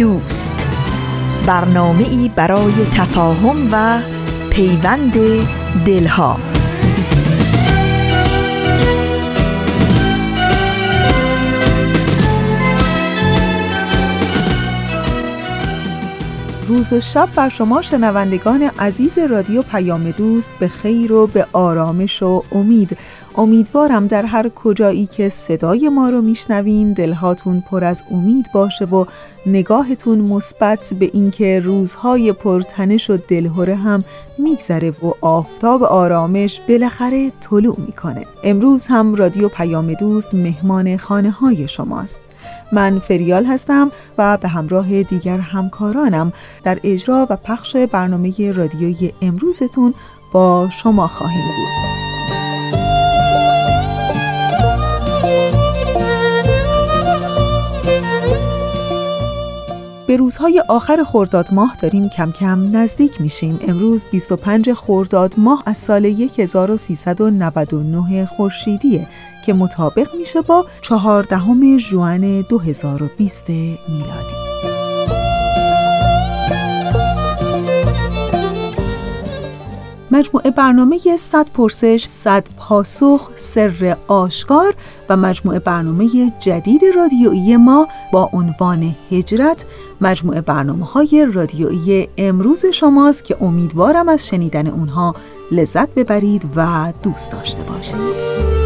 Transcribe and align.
دوست. 0.00 0.66
برنامه 1.46 2.08
ای 2.08 2.30
برای 2.36 2.72
تفاهم 2.94 3.68
و 3.72 4.00
پیوند 4.50 5.12
دلها. 5.86 6.36
روز 16.68 16.92
و 16.92 17.00
شب 17.00 17.28
بر 17.36 17.48
شما 17.48 17.82
شنوندگان 17.82 18.62
عزیز 18.62 19.18
رادیو 19.18 19.62
پیام 19.62 20.10
دوست 20.10 20.50
به 20.60 20.68
خیر 20.68 21.12
و 21.12 21.26
به 21.26 21.46
آرامش 21.52 22.22
و 22.22 22.42
امید. 22.52 22.98
امیدوارم 23.36 24.06
در 24.06 24.26
هر 24.26 24.48
کجایی 24.48 25.06
که 25.06 25.28
صدای 25.28 25.88
ما 25.88 26.10
رو 26.10 26.22
میشنوین 26.22 26.92
دلهاتون 26.92 27.62
پر 27.70 27.84
از 27.84 28.02
امید 28.10 28.46
باشه 28.54 28.84
و 28.84 29.04
نگاهتون 29.46 30.18
مثبت 30.18 30.94
به 30.98 31.10
اینکه 31.12 31.60
روزهای 31.60 32.32
پرتنش 32.32 33.10
و 33.10 33.18
دلهوره 33.28 33.74
هم 33.74 34.04
میگذره 34.38 34.90
و 34.90 35.12
آفتاب 35.20 35.82
آرامش 35.82 36.60
بالاخره 36.68 37.32
طلوع 37.40 37.76
می‌کنه. 37.86 38.26
امروز 38.44 38.86
هم 38.86 39.14
رادیو 39.14 39.48
پیام 39.48 39.94
دوست 39.94 40.34
مهمان 40.34 40.96
خانه 40.96 41.30
های 41.30 41.68
شماست. 41.68 42.18
من 42.72 42.98
فریال 42.98 43.44
هستم 43.44 43.90
و 44.18 44.36
به 44.36 44.48
همراه 44.48 45.02
دیگر 45.02 45.38
همکارانم 45.38 46.32
در 46.64 46.80
اجرا 46.84 47.26
و 47.30 47.36
پخش 47.36 47.76
برنامه 47.76 48.52
رادیویی 48.52 49.12
امروزتون 49.22 49.94
با 50.32 50.68
شما 50.82 51.06
خواهیم 51.06 51.44
بود. 51.46 51.99
به 60.10 60.16
روزهای 60.16 60.62
آخر 60.68 61.04
خرداد 61.04 61.48
ماه 61.52 61.76
داریم 61.82 62.08
کم 62.08 62.32
کم 62.32 62.76
نزدیک 62.76 63.20
میشیم. 63.20 63.60
امروز 63.68 64.04
25 64.12 64.72
خرداد 64.72 65.34
ماه 65.36 65.62
از 65.66 65.78
سال 65.78 66.06
1399 66.38 68.26
خورشیدیه 68.26 69.08
که 69.46 69.52
مطابق 69.52 70.14
میشه 70.14 70.40
با 70.40 70.66
14 70.82 71.78
ژوئن 71.78 72.40
2020 72.40 73.48
میلادی. 73.48 74.39
مجموعه 80.12 80.50
برنامه 80.50 81.16
100 81.16 81.50
پرسش 81.54 82.04
100 82.08 82.48
پاسخ 82.58 83.30
سر 83.36 83.96
آشکار 84.06 84.74
و 85.08 85.16
مجموعه 85.16 85.58
برنامه 85.58 86.32
جدید 86.40 86.80
رادیویی 86.96 87.56
ما 87.56 87.88
با 88.12 88.30
عنوان 88.32 88.94
هجرت. 89.10 89.64
مجموعه 90.00 90.40
برنامه 90.40 90.86
های 90.86 91.26
رادیویی 91.32 92.08
امروز 92.18 92.66
شماست 92.66 93.24
که 93.24 93.36
امیدوارم 93.40 94.08
از 94.08 94.26
شنیدن 94.26 94.66
اونها 94.66 95.14
لذت 95.52 95.94
ببرید 95.94 96.44
و 96.56 96.92
دوست 97.02 97.32
داشته 97.32 97.62
باشید. 97.62 98.59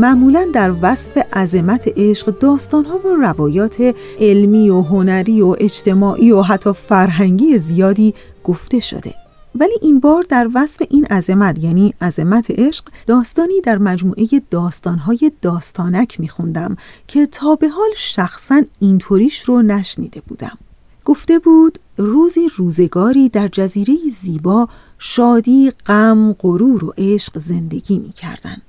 معمولا 0.00 0.48
در 0.52 0.74
وصف 0.82 1.18
عظمت 1.32 1.88
عشق 1.96 2.38
داستانها 2.38 2.98
و 2.98 3.08
روایات 3.08 3.94
علمی 4.20 4.70
و 4.70 4.82
هنری 4.82 5.42
و 5.42 5.56
اجتماعی 5.58 6.32
و 6.32 6.42
حتی 6.42 6.72
فرهنگی 6.72 7.58
زیادی 7.58 8.14
گفته 8.44 8.80
شده 8.80 9.14
ولی 9.54 9.74
این 9.82 10.00
بار 10.00 10.22
در 10.28 10.48
وصف 10.54 10.82
این 10.90 11.04
عظمت 11.04 11.64
یعنی 11.64 11.94
عظمت 12.00 12.50
عشق 12.50 12.84
داستانی 13.06 13.60
در 13.60 13.78
مجموعه 13.78 14.26
داستانهای 14.50 15.32
داستانک 15.42 16.20
میخوندم 16.20 16.76
که 17.08 17.26
تا 17.26 17.54
به 17.54 17.68
حال 17.68 17.90
شخصا 17.96 18.62
اینطوریش 18.78 19.40
رو 19.40 19.62
نشنیده 19.62 20.22
بودم 20.28 20.58
گفته 21.04 21.38
بود 21.38 21.78
روزی 21.96 22.48
روزگاری 22.56 23.28
در 23.28 23.48
جزیره 23.48 23.96
زیبا 24.10 24.68
شادی، 24.98 25.70
غم، 25.86 26.32
غرور 26.32 26.84
و 26.84 26.92
عشق 26.98 27.38
زندگی 27.38 27.98
می‌کردند. 27.98 28.62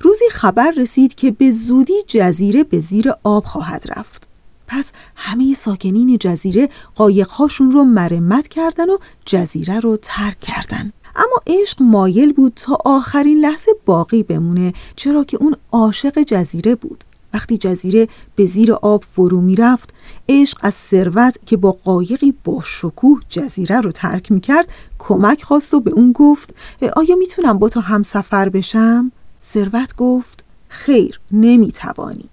روزی 0.00 0.24
خبر 0.30 0.70
رسید 0.70 1.14
که 1.14 1.30
به 1.30 1.50
زودی 1.50 2.02
جزیره 2.06 2.64
به 2.64 2.80
زیر 2.80 3.12
آب 3.24 3.44
خواهد 3.44 3.84
رفت. 3.96 4.28
پس 4.66 4.92
همه 5.16 5.54
ساکنین 5.54 6.18
جزیره 6.20 6.68
قایقهاشون 6.94 7.70
رو 7.70 7.84
مرمت 7.84 8.48
کردن 8.48 8.90
و 8.90 8.98
جزیره 9.26 9.80
رو 9.80 9.98
ترک 10.02 10.40
کردن. 10.40 10.92
اما 11.16 11.36
عشق 11.46 11.82
مایل 11.82 12.32
بود 12.32 12.52
تا 12.56 12.78
آخرین 12.84 13.38
لحظه 13.38 13.72
باقی 13.86 14.22
بمونه 14.22 14.72
چرا 14.96 15.24
که 15.24 15.36
اون 15.36 15.56
عاشق 15.72 16.22
جزیره 16.22 16.74
بود. 16.74 17.04
وقتی 17.34 17.58
جزیره 17.58 18.08
به 18.36 18.46
زیر 18.46 18.72
آب 18.72 19.04
فرو 19.04 19.40
می 19.40 19.56
رفت 19.56 19.90
عشق 20.28 20.58
از 20.62 20.74
ثروت 20.74 21.38
که 21.46 21.56
با 21.56 21.72
قایقی 21.72 22.34
با 22.44 22.60
شکوه 22.64 23.20
جزیره 23.28 23.80
رو 23.80 23.90
ترک 23.90 24.32
می 24.32 24.40
کرد 24.40 24.68
کمک 24.98 25.42
خواست 25.42 25.74
و 25.74 25.80
به 25.80 25.90
اون 25.90 26.12
گفت 26.12 26.54
آیا 26.96 27.16
می‌تونم 27.16 27.58
با 27.58 27.68
تو 27.68 27.80
هم 27.80 28.02
سفر 28.02 28.48
بشم؟ 28.48 29.12
ثروت 29.44 29.96
گفت 29.96 30.44
خیر 30.68 31.20
نمی‌توانی. 31.32 32.28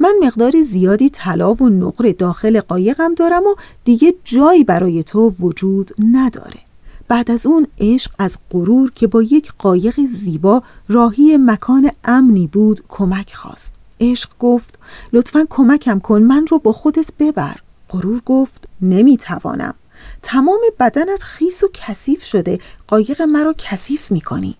من 0.00 0.14
مقدار 0.22 0.62
زیادی 0.62 1.10
طلا 1.10 1.54
و 1.54 1.68
نقره 1.68 2.12
داخل 2.12 2.60
قایقم 2.60 3.14
دارم 3.14 3.42
و 3.42 3.54
دیگه 3.84 4.14
جایی 4.24 4.64
برای 4.64 5.02
تو 5.02 5.30
وجود 5.40 5.90
نداره. 6.12 6.60
بعد 7.08 7.30
از 7.30 7.46
اون 7.46 7.66
عشق 7.80 8.10
از 8.18 8.38
غرور 8.50 8.90
که 8.90 9.06
با 9.06 9.22
یک 9.22 9.52
قایق 9.58 10.00
زیبا 10.10 10.62
راهی 10.88 11.36
مکان 11.36 11.90
امنی 12.04 12.46
بود 12.46 12.84
کمک 12.88 13.34
خواست. 13.34 13.74
عشق 14.00 14.30
گفت 14.38 14.78
لطفا 15.12 15.46
کمکم 15.50 15.98
کن 15.98 16.22
من 16.22 16.46
رو 16.46 16.58
با 16.58 16.72
خودت 16.72 17.10
ببر. 17.18 17.56
غرور 17.88 18.20
گفت 18.26 18.68
نمی‌توانم. 18.80 19.74
تمام 20.22 20.60
بدنت 20.80 21.22
خیس 21.22 21.64
و 21.64 21.68
کثیف 21.74 22.24
شده 22.24 22.58
قایق 22.88 23.22
مرا 23.22 23.54
کثیف 23.58 24.10
می‌کنی. 24.10 24.56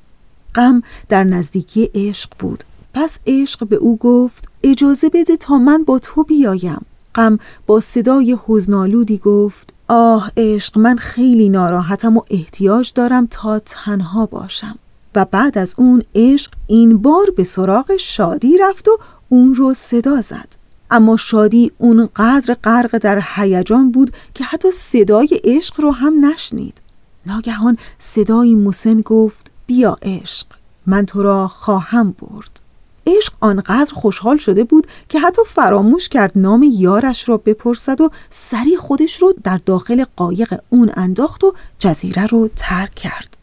غم 0.54 0.82
در 1.08 1.24
نزدیکی 1.24 1.90
عشق 1.94 2.30
بود. 2.38 2.64
پس 2.94 3.18
عشق 3.26 3.66
به 3.66 3.76
او 3.76 3.96
گفت 3.96 4.48
اجازه 4.62 5.08
بده 5.08 5.36
تا 5.36 5.58
من 5.58 5.84
با 5.84 5.98
تو 5.98 6.22
بیایم. 6.22 6.86
غم 7.14 7.38
با 7.66 7.80
صدای 7.80 8.38
حزنالودی 8.46 9.18
گفت 9.18 9.72
آه 9.88 10.30
عشق 10.36 10.78
من 10.78 10.96
خیلی 10.96 11.48
ناراحتم 11.48 12.16
و 12.16 12.22
احتیاج 12.30 12.92
دارم 12.94 13.26
تا 13.30 13.58
تنها 13.58 14.26
باشم. 14.26 14.78
و 15.14 15.24
بعد 15.24 15.58
از 15.58 15.74
اون 15.78 16.02
عشق 16.14 16.52
این 16.66 16.98
بار 16.98 17.26
به 17.36 17.44
سراغ 17.44 17.96
شادی 17.96 18.58
رفت 18.58 18.88
و 18.88 18.98
اون 19.28 19.54
رو 19.54 19.74
صدا 19.74 20.20
زد. 20.20 20.56
اما 20.90 21.16
شادی 21.16 21.72
اونقدر 21.78 22.54
غرق 22.64 22.98
در 22.98 23.22
هیجان 23.34 23.90
بود 23.90 24.10
که 24.34 24.44
حتی 24.44 24.70
صدای 24.70 25.40
عشق 25.44 25.80
رو 25.80 25.90
هم 25.90 26.26
نشنید. 26.26 26.82
ناگهان 27.26 27.76
صدایی 27.98 28.54
مسن 28.54 29.00
گفت 29.00 29.51
بیا 29.72 29.98
عشق؟ 30.02 30.46
من 30.86 31.06
تو 31.06 31.22
را 31.22 31.48
خواهم 31.48 32.10
برد. 32.10 32.60
عشق 33.06 33.32
آنقدر 33.40 33.92
خوشحال 33.94 34.36
شده 34.36 34.64
بود 34.64 34.86
که 35.08 35.20
حتی 35.20 35.42
فراموش 35.46 36.08
کرد 36.08 36.32
نام 36.36 36.70
یارش 36.72 37.28
را 37.28 37.36
بپرسد 37.36 38.00
و 38.00 38.10
سری 38.30 38.76
خودش 38.76 39.22
رو 39.22 39.34
در 39.44 39.60
داخل 39.66 40.04
قایق 40.16 40.60
اون 40.70 40.90
انداخت 40.96 41.44
و 41.44 41.54
جزیره 41.78 42.26
رو 42.26 42.48
ترک 42.56 42.94
کرد. 42.94 43.36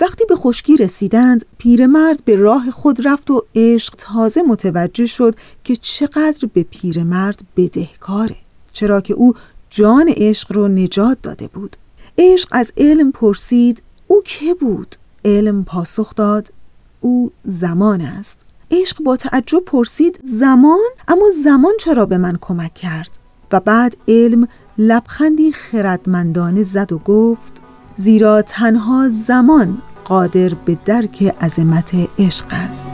وقتی 0.00 0.24
به 0.24 0.36
خشکی 0.36 0.76
رسیدند 0.76 1.44
پیرمرد 1.58 2.24
به 2.24 2.36
راه 2.36 2.70
خود 2.70 3.08
رفت 3.08 3.30
و 3.30 3.42
عشق 3.54 3.94
تازه 3.98 4.42
متوجه 4.42 5.06
شد 5.06 5.34
که 5.64 5.76
چقدر 5.76 6.48
به 6.54 6.62
پیرمرد 6.62 7.40
بدهکاره 7.56 8.36
چرا 8.72 9.00
که 9.00 9.14
او 9.14 9.34
جان 9.70 10.08
عشق 10.16 10.52
رو 10.52 10.68
نجات 10.68 11.18
داده 11.22 11.46
بود. 11.46 11.76
عشق 12.18 12.48
از 12.52 12.72
علم 12.76 13.12
پرسید 13.12 13.82
او 14.06 14.22
که 14.24 14.54
بود؟ 14.54 14.96
علم 15.24 15.64
پاسخ 15.64 16.14
داد 16.14 16.52
او 17.00 17.32
زمان 17.44 18.00
است. 18.00 18.40
عشق 18.70 19.02
با 19.02 19.16
تعجب 19.16 19.64
پرسید 19.66 20.20
زمان؟ 20.24 20.90
اما 21.08 21.26
زمان 21.44 21.72
چرا 21.80 22.06
به 22.06 22.18
من 22.18 22.38
کمک 22.40 22.74
کرد؟ 22.74 23.18
و 23.52 23.60
بعد 23.60 23.96
علم 24.08 24.48
لبخندی 24.78 25.52
خردمندانه 25.52 26.62
زد 26.62 26.92
و 26.92 26.98
گفت 26.98 27.62
زیرا 27.96 28.42
تنها 28.42 29.08
زمان 29.08 29.78
قادر 30.04 30.54
به 30.54 30.78
درک 30.84 31.34
عظمت 31.40 31.94
عشق 32.18 32.46
است. 32.50 32.88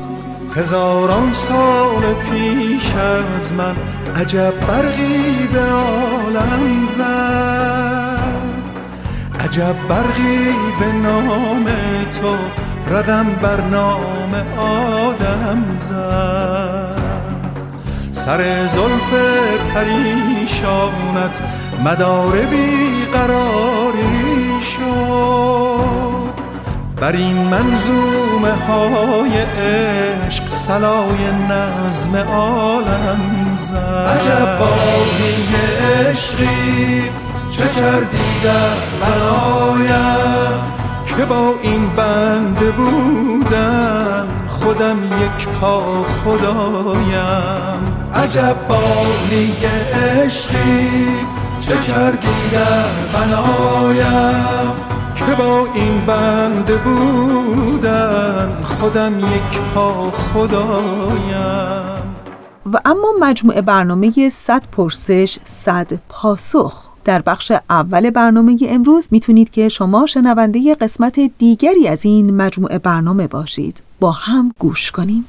هزاران 0.54 1.32
سال 1.32 2.14
پیش 2.14 2.94
از 2.94 3.52
من 3.52 3.76
عجب 4.16 4.54
برقی 4.68 5.48
به 5.52 5.62
عالم 5.62 6.84
زد. 6.84 8.20
عجب 9.40 9.76
برقی 9.88 10.54
به 10.80 10.92
نام 10.92 11.66
تو 12.20 12.36
رقم 12.94 13.26
بر 13.42 13.60
نام 13.60 14.34
آدم 14.58 15.76
زد. 15.76 17.00
سر 18.12 18.66
زلف 18.66 19.10
پریشانت 19.74 21.40
مدار 21.84 22.38
قراری 23.12 24.60
شد. 24.60 26.30
بر 26.96 27.12
این 27.12 27.36
منظومه 27.36 28.54
های 28.68 29.32
عشق 29.40 30.50
سلای 30.50 31.30
نظم 31.50 32.16
عالم 32.16 33.20
زد. 33.56 34.18
عجب 34.20 34.58
باری 34.58 35.48
عشقی 36.10 37.02
چه 37.50 37.68
کردی 37.68 38.40
در 38.44 38.76
بنایم 39.00 40.79
که 41.16 41.24
با 41.24 41.54
این 41.62 41.88
بنده 41.96 42.70
بودن 42.70 44.28
خودم 44.48 45.04
یک 45.04 45.48
پا 45.48 46.02
خدایم. 46.02 47.80
عجب 48.14 48.56
باری 48.68 49.52
عشقی 49.94 51.06
چه 51.60 51.76
کردی 51.76 52.28
در 52.52 52.88
بنایم؟ 53.12 54.70
که 55.14 55.34
با 55.38 55.66
این 55.74 56.06
بنده 56.06 56.76
بودن 56.76 58.62
خودم 58.64 59.18
یک 59.18 59.60
پا 59.74 60.10
خدایم. 60.10 61.60
و 62.72 62.80
اما 62.84 63.08
مجموعه 63.20 63.62
برنامه 63.62 64.28
100 64.28 64.62
پرسش 64.72 65.38
100 65.44 65.92
پاسخ. 66.08 66.89
در 67.04 67.22
بخش 67.22 67.52
اول 67.70 68.10
برنامه 68.10 68.58
امروز 68.68 69.08
می‌تونید 69.10 69.50
که 69.50 69.68
شما 69.68 70.06
شنونده 70.06 70.74
قسمت 70.74 71.20
دیگری 71.38 71.88
از 71.88 72.04
این 72.04 72.36
مجموعه 72.36 72.78
برنامه 72.78 73.26
باشید. 73.26 73.82
با 74.00 74.10
هم 74.10 74.52
گوش 74.58 74.90
کنیم. 74.90 75.24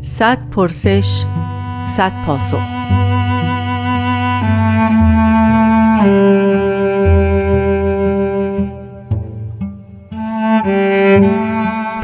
صد 0.00 0.38
پرسش 0.50 1.24
صد 1.96 2.12
پاسخ. 2.26 2.62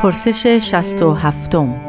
پرسش 0.02 0.46
شست 0.46 1.02
و 1.02 1.14
هفتم. 1.14 1.87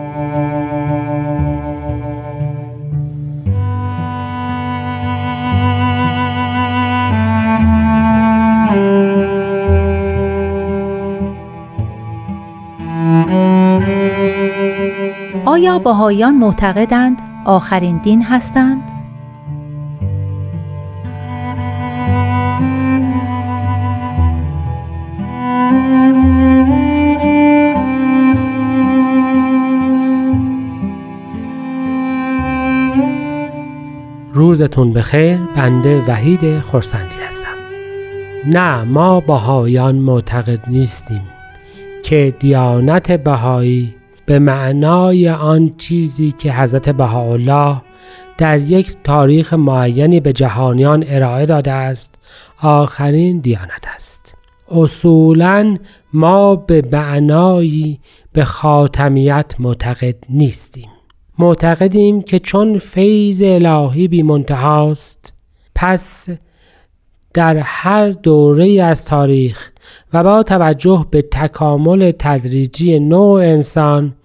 باهایان 15.78 16.36
معتقدند 16.36 17.22
آخرین 17.46 17.98
دین 17.98 18.24
هستند؟ 18.24 19.00
روزتون 34.34 34.94
بخیر 34.94 35.38
بنده 35.56 36.04
وحید 36.08 36.60
خورسندی 36.60 37.16
هستم 37.28 37.48
نه 38.48 38.84
ما 38.84 39.20
بهایان 39.20 39.96
معتقد 39.96 40.60
نیستیم 40.68 41.22
که 42.04 42.34
دیانت 42.40 43.12
بهایی 43.12 43.99
به 44.30 44.40
معنای 44.40 45.30
آن 45.30 45.74
چیزی 45.78 46.32
که 46.32 46.54
حضرت 46.54 46.90
بهاءالله 46.90 47.82
در 48.38 48.60
یک 48.60 48.96
تاریخ 49.04 49.54
معینی 49.54 50.20
به 50.20 50.34
جهانیان 50.34 51.04
ارائه 51.08 51.46
داده 51.46 51.72
است 51.72 52.16
آخرین 52.62 53.40
دیانت 53.40 53.86
است. 53.96 54.36
اصولا 54.72 55.78
ما 56.14 56.56
به 56.56 56.84
معنایی 56.92 58.00
به 58.34 58.44
خاتمیت 58.44 59.56
معتقد 59.60 60.16
نیستیم. 60.30 60.90
معتقدیم 61.40 62.22
که 62.22 62.40
چون 62.40 62.80
فیض 62.80 63.42
الهی 63.46 64.08
بی 64.08 64.24
منتهاست 64.24 65.34
پس 65.76 66.30
در 67.34 67.58
هر 67.58 68.10
دوره 68.10 68.84
از 68.84 69.06
تاریخ 69.06 69.72
و 70.14 70.24
با 70.24 70.44
توجه 70.44 71.06
به 71.12 71.22
تکامل 71.22 72.12
تدریجی 72.12 73.00
نوع 73.00 73.42
انسان 73.42 74.16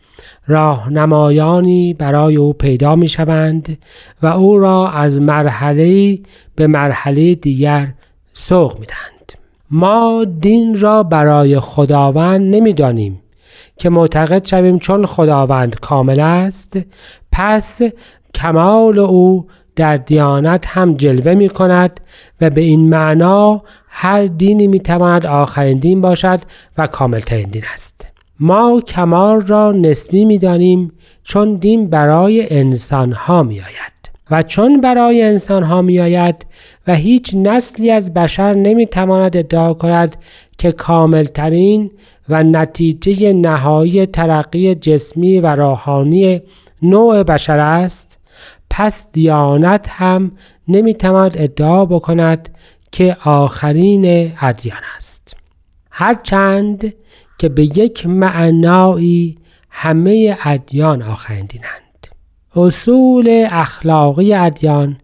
راهنمایانی 0.47 1.95
برای 1.95 2.37
او 2.37 2.53
پیدا 2.53 2.95
می 2.95 3.09
شوند 3.09 3.79
و 4.23 4.27
او 4.27 4.59
را 4.59 4.91
از 4.91 5.21
مرحله 5.21 6.19
به 6.57 6.67
مرحله 6.67 7.35
دیگر 7.35 7.95
سوق 8.35 8.79
می 8.79 8.87
دهند. 8.87 9.33
ما 9.71 10.25
دین 10.41 10.81
را 10.81 11.03
برای 11.03 11.61
خداوند 11.61 12.55
نمی 12.55 12.73
دانیم 12.73 13.21
که 13.77 13.91
معتقد 13.91 14.47
شویم 14.47 14.79
چون 14.79 15.07
خداوند 15.07 15.81
کامل 15.81 16.21
است 16.21 16.79
پس 17.33 17.83
کمال 18.35 18.99
او 18.99 19.47
در 19.77 19.97
دیانت 19.97 20.67
هم 20.67 20.95
جلوه 20.95 21.35
می 21.35 21.49
کند 21.49 22.01
و 22.41 22.51
به 22.51 22.61
این 22.61 22.89
معنا 22.89 23.63
هر 23.89 24.27
دینی 24.27 24.67
می 24.67 24.81
تواند 24.81 25.27
آخرین 25.27 25.79
دین 25.79 26.01
باشد 26.01 26.41
و 26.79 26.87
کاملترین 26.87 27.49
دین 27.51 27.65
است 27.73 28.14
ما 28.41 28.81
کمال 28.81 29.41
را 29.41 29.73
نسبی 29.73 30.25
می 30.25 30.39
دانیم 30.39 30.93
چون 31.23 31.55
دین 31.55 31.91
برای 31.91 32.55
انسان 32.55 33.13
ها 33.13 33.43
می 33.43 33.61
آید 33.61 33.95
و 34.31 34.43
چون 34.43 34.81
برای 34.81 35.23
انسان 35.23 35.63
ها 35.63 35.83
می 35.83 36.01
آید 36.01 36.47
و 36.87 36.95
هیچ 36.95 37.35
نسلی 37.35 37.91
از 37.91 38.15
بشر 38.15 38.55
نمی 38.55 38.87
تواند 38.87 39.37
ادعا 39.37 39.75
کند 39.75 40.17
که 40.59 40.73
کاملترین 40.73 41.91
و 42.29 42.43
نتیجه 42.43 43.33
نهایی 43.33 44.07
ترقی 44.07 44.75
جسمی 44.75 45.41
و 45.41 45.47
روحانی 45.47 46.43
نوع 46.83 47.23
بشر 47.23 47.59
است 47.59 48.19
پس 48.71 49.09
دیانت 49.13 49.87
هم 49.89 50.33
نمی‌تواند 50.69 51.37
ادعا 51.39 51.85
بکند 51.85 52.49
که 52.93 53.17
آخرین 53.25 54.33
ادیان 54.41 54.83
است. 54.97 55.37
هرچند 55.91 56.95
که 57.39 57.49
به 57.49 57.63
یک 57.79 58.07
معنایی 58.07 59.39
همه 59.71 60.39
ادیان 60.45 61.03
آخرین 61.03 61.47
دینند 61.47 62.07
اصول 62.57 63.47
اخلاقی 63.51 64.35
ادیان 64.35 64.97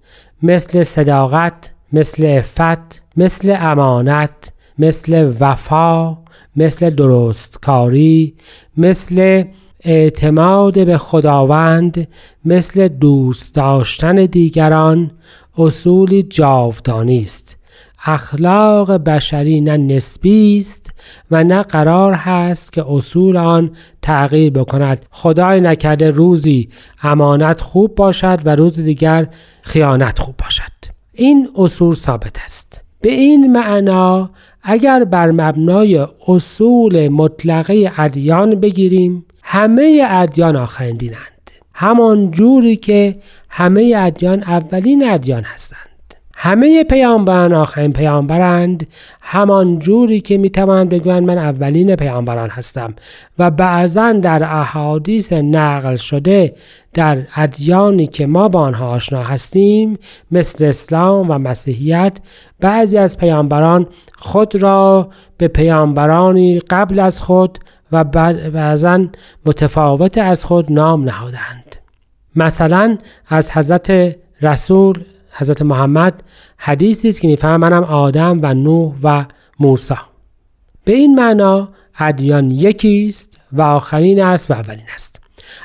مثل 0.43 0.83
صداقت 0.83 1.71
مثل 1.93 2.27
عفت 2.27 3.03
مثل 3.17 3.57
امانت 3.61 4.53
مثل 4.79 5.33
وفا 5.41 6.19
مثل 6.57 6.91
درستکاری 6.91 8.35
مثل 8.77 9.45
اعتماد 9.85 10.87
به 10.87 10.99
خداوند 10.99 12.09
مثل 12.45 12.89
دوست 12.89 13.55
داشتن 13.55 14.15
دیگران 14.15 15.11
اصولی 15.59 16.23
جاودانی 16.23 17.23
است. 17.23 17.60
اخلاق 18.05 18.93
بشری 18.93 19.61
نه 19.61 19.77
نسبی 19.77 20.59
است 20.59 20.93
و 21.31 21.45
نه 21.45 21.63
قرار 21.63 22.13
هست 22.15 22.73
که 22.73 22.85
اصول 22.89 23.37
آن 23.37 23.71
تغییر 24.03 24.53
بکند. 24.53 25.07
خدای 25.11 25.61
نکرده 25.61 26.11
روزی 26.11 26.69
امانت 27.03 27.61
خوب 27.61 27.95
باشد 27.95 28.41
و 28.45 28.57
روز 28.57 28.81
دیگر 28.81 29.29
خیانت 29.63 30.19
خوب 30.19 30.35
باشد. 30.37 30.63
این 31.13 31.49
اصول 31.57 31.95
ثابت 31.95 32.37
است. 32.45 32.81
به 33.01 33.13
این 33.13 33.53
معنا 33.53 34.31
اگر 34.63 35.05
بر 35.05 35.31
مبنای 35.31 36.07
اصول 36.29 37.09
مطلقه 37.09 37.93
ادیان 37.97 38.55
بگیریم 38.55 39.25
همه 39.43 40.07
ادیان 40.09 40.57
آخرین 40.57 40.97
دینند. 40.97 41.51
همان 41.75 42.31
جوری 42.31 42.77
که 42.77 43.17
همه 43.49 43.95
ادیان 43.97 44.43
اولین 44.43 45.11
ادیان 45.11 45.43
هستند. 45.43 45.90
همه 46.43 46.85
پیامبران 46.85 47.53
آخرین 47.53 47.93
پیامبرند 47.93 48.87
همان 49.21 49.79
جوری 49.79 50.21
که 50.21 50.39
می‌توانند 50.39 50.89
بگویند 50.89 51.23
من 51.23 51.39
اولین 51.39 51.97
پیامبران 51.97 52.51
هستم 52.51 52.95
و 53.39 53.51
بعضا 53.51 54.13
در 54.13 54.43
احادیث 54.43 55.33
نقل 55.33 55.97
شده 55.97 56.55
در 56.95 57.19
ادیانی 57.37 58.07
که 58.07 58.27
ما 58.27 58.49
با 58.49 58.61
آنها 58.61 58.89
آشنا 58.89 59.23
هستیم 59.23 59.99
مثل 60.31 60.65
اسلام 60.65 61.31
و 61.31 61.39
مسیحیت 61.39 62.19
بعضی 62.61 62.99
از 62.99 63.19
پیامبران 63.19 63.87
خود 64.19 64.57
را 64.57 65.09
به 65.39 65.49
پیامبرانی 65.49 66.61
قبل 66.61 66.99
از 66.99 67.21
خود 67.23 67.59
و 67.93 68.05
بعضا 68.05 69.07
متفاوت 69.47 70.19
از 70.19 70.45
خود 70.45 70.73
نام 70.73 71.05
نهادند. 71.05 71.77
مثلا 72.37 72.99
از 73.29 73.51
حضرت 73.51 74.17
رسول 74.43 75.01
حضرت 75.41 75.63
محمد 75.63 76.23
حدیثی 76.57 77.09
است 77.09 77.21
که 77.21 77.29
میفهم 77.29 77.57
منم 77.57 77.85
آدم 77.85 78.39
و 78.43 78.55
نوح 78.55 78.95
و 79.03 79.25
موسی. 79.61 79.95
به 80.85 80.93
این 80.93 81.15
معنا 81.15 81.69
ادیان 81.99 82.51
یکی 82.51 83.07
است 83.09 83.39
و 83.53 83.63
آخرین 83.63 84.23
است 84.23 84.51
و 84.51 84.55
اولین 84.55 84.87
است. 84.95 85.21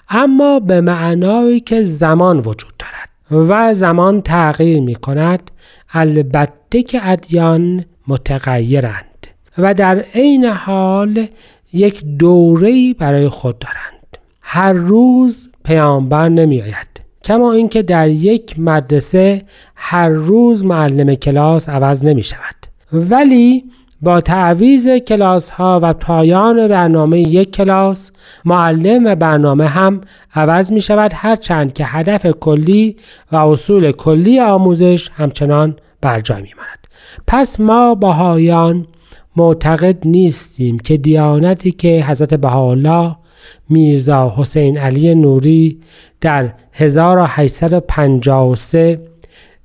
اما 0.10 0.60
به 0.60 0.82
معنایی 0.82 1.60
که 1.60 1.84
زمان 1.84 2.38
وجود 2.40 2.74
دارد 2.80 3.50
و 3.50 3.74
زمان 3.74 4.22
تغییر 4.22 4.82
می 4.82 4.96
کند 4.96 5.52
البته 5.94 6.84
که 6.84 7.00
ادیان 7.10 7.86
متغیرند 8.08 9.28
و 9.58 9.74
در 9.74 10.00
عین 10.00 10.46
حال 10.46 11.28
یک 11.74 12.04
دوره 12.06 12.94
برای 12.94 13.30
خود 13.30 13.60
دارند. 13.60 14.18
هر 14.42 14.74
روز 14.74 15.50
پیامبر 15.64 16.30
نمی 16.30 16.62
آید 16.62 17.05
کما 17.26 17.52
اینکه 17.52 17.82
در 17.82 18.10
یک 18.10 18.60
مدرسه 18.60 19.44
هر 19.76 20.10
روز 20.10 20.66
معلم 20.66 21.16
کلاس 21.16 21.70
عوض 21.70 22.06
نمی 22.06 22.24
شود 22.24 22.56
ولی 22.94 23.64
با 24.02 24.22
تعویز 24.22 24.90
کلاس 24.90 25.50
ها 25.50 25.80
و 25.84 25.94
پایان 25.94 26.68
برنامه 26.68 27.20
یک 27.20 27.56
کلاس 27.56 28.12
معلم 28.46 29.06
و 29.06 29.16
برنامه 29.16 29.68
هم 29.68 30.02
عوض 30.36 30.72
می 30.72 30.82
شود 30.82 31.12
هرچند 31.16 31.74
که 31.74 31.86
هدف 31.86 32.26
کلی 32.26 32.96
و 33.32 33.36
اصول 33.36 33.92
کلی 33.92 34.40
آموزش 34.40 35.10
همچنان 35.14 35.76
بر 36.02 36.20
جای 36.20 36.42
می 36.42 36.50
ماند. 36.58 36.88
پس 37.28 37.60
ما 37.60 37.96
بهایان 37.96 38.88
معتقد 39.36 40.08
نیستیم 40.08 40.80
که 40.80 40.98
دیانتی 40.98 41.72
که 41.72 42.06
حضرت 42.08 42.34
بهاءالله 42.34 43.16
میرزا 43.70 44.34
حسین 44.38 44.78
علی 44.78 45.16
نوری 45.16 45.80
در 46.22 46.54
1853 46.74 49.00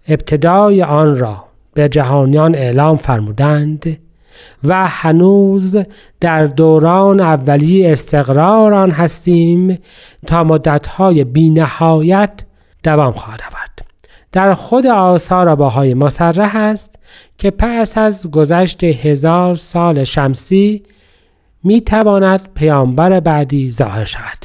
ابتدای 0.08 0.82
آن 0.82 1.16
را 1.16 1.44
به 1.74 1.88
جهانیان 1.88 2.54
اعلام 2.54 2.96
فرمودند 2.96 3.98
و 4.64 4.86
هنوز 4.86 5.76
در 6.20 6.46
دوران 6.46 7.20
اولی 7.20 7.86
استقرار 7.86 8.74
آن 8.74 8.90
هستیم 8.90 9.78
تا 10.26 10.44
مدتهای 10.44 11.24
بینهایت 11.24 12.44
دوام 12.82 13.12
خواهد 13.12 13.40
آورد. 13.50 13.70
در 14.32 14.54
خود 14.54 14.86
آثار 14.86 15.54
باهای 15.54 15.94
مسرح 15.94 16.56
است 16.56 16.98
که 17.38 17.50
پس 17.50 17.98
از 17.98 18.30
گذشت 18.30 18.84
هزار 18.84 19.54
سال 19.54 20.04
شمسی 20.04 20.82
می 21.64 21.80
تواند 21.80 22.48
پیامبر 22.54 23.20
بعدی 23.20 23.70
ظاهر 23.70 24.04
شود. 24.04 24.38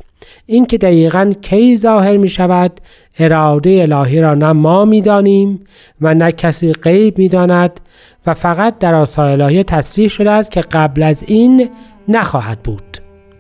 اینکه 0.46 0.78
دقیقا 0.78 1.32
کی 1.42 1.76
ظاهر 1.76 2.18
می 2.18 2.30
شود 2.30 2.82
اراده 3.20 3.88
الهی 3.92 4.22
را 4.22 4.36
نه 4.36 4.52
ما 4.52 4.86
می 4.86 5.02
دانیم 5.02 5.60
و 6.02 6.14
نه 6.14 6.32
کسی 6.32 6.74
غیب 6.74 7.18
می 7.18 7.30
داند 7.30 7.80
و 8.26 8.34
فقط 8.34 8.80
در 8.80 8.96
آثار 8.96 9.30
الهی 9.30 9.64
تصریح 9.64 10.08
شده 10.08 10.32
است 10.32 10.52
که 10.52 10.62
قبل 10.62 11.04
از 11.04 11.24
این 11.28 11.70
نخواهد 12.08 12.60
بود. 12.60 12.98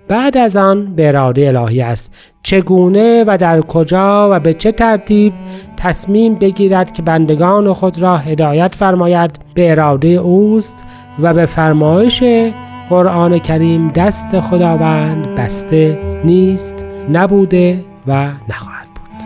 بعد 0.07 0.37
از 0.37 0.57
آن 0.57 0.95
به 0.95 1.07
اراده 1.07 1.47
الهی 1.47 1.81
است. 1.81 2.11
چگونه 2.43 3.23
و 3.27 3.37
در 3.37 3.61
کجا 3.61 4.29
و 4.31 4.39
به 4.39 4.53
چه 4.53 4.71
ترتیب 4.71 5.33
تصمیم 5.77 6.35
بگیرد 6.35 6.91
که 6.91 7.01
بندگان 7.01 7.73
خود 7.73 8.01
را 8.01 8.17
هدایت 8.17 8.75
فرماید 8.75 9.39
به 9.53 9.71
اراده 9.71 10.07
اوست 10.07 10.85
و 11.19 11.33
به 11.33 11.45
فرمایش 11.45 12.23
قرآن 12.89 13.39
کریم 13.39 13.87
دست 13.87 14.39
خداوند 14.39 15.25
بسته 15.25 15.99
نیست 16.25 16.85
نبوده 17.11 17.85
و 18.07 18.31
نخواهد 18.49 18.87
بود. 18.95 19.25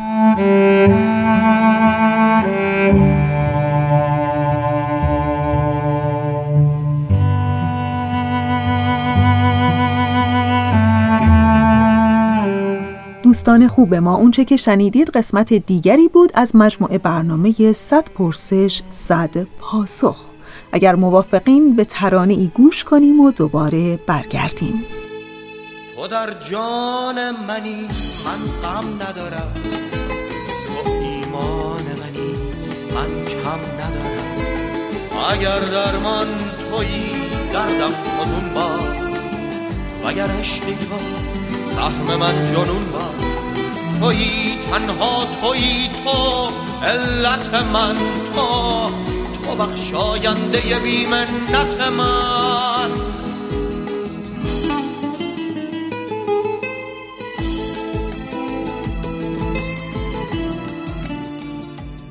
دوستان 13.24 13.68
خوب 13.68 13.96
ما 13.96 14.16
اونچه 14.16 14.46
که 14.46 14.58
شنیدید 14.58 15.10
قسمت 15.10 15.54
دیگری 15.54 16.08
بود 16.08 16.32
از 16.34 16.56
مجموعه 16.56 16.98
برنامه 16.98 17.74
100 17.74 18.08
پرسش 18.16 18.82
100 18.90 19.48
پاسخ. 19.60 20.29
اگر 20.72 20.96
موافقین 20.96 21.76
به 21.76 21.86
ترانه 21.86 22.34
ای 22.34 22.52
گوش 22.54 22.84
کنیم 22.84 23.20
و 23.20 23.32
دوباره 23.32 23.98
برگردیم. 24.08 24.86
تو 25.96 26.08
در 26.08 26.34
جان 26.50 27.32
منی 27.32 27.88
من 28.26 28.42
غم 28.64 28.86
ندارم. 28.96 29.54
تو 30.68 30.92
ایمان 30.92 31.84
منی 31.84 32.34
من 32.96 33.08
کم 33.26 33.62
ندارم. 33.80 34.20
اگر 35.32 35.60
درمان 35.60 36.28
تویی 36.72 37.12
دردم 37.54 37.92
فزون 37.92 38.54
با. 38.54 38.70
اگر 40.10 40.28
عشقی 40.40 40.72
با 40.72 40.98
سهم 41.76 42.16
من 42.16 42.44
جنون 42.44 42.86
با. 42.92 43.10
تویی 44.00 44.58
تنها 44.72 45.26
تویی 45.42 45.90
تو 46.04 46.50
علت 46.86 47.54
من 47.54 47.96
تو. 48.36 49.19
تو 49.50 49.56
بخشاینده 49.56 50.62
بیمنت 50.84 51.82
من. 51.82 52.90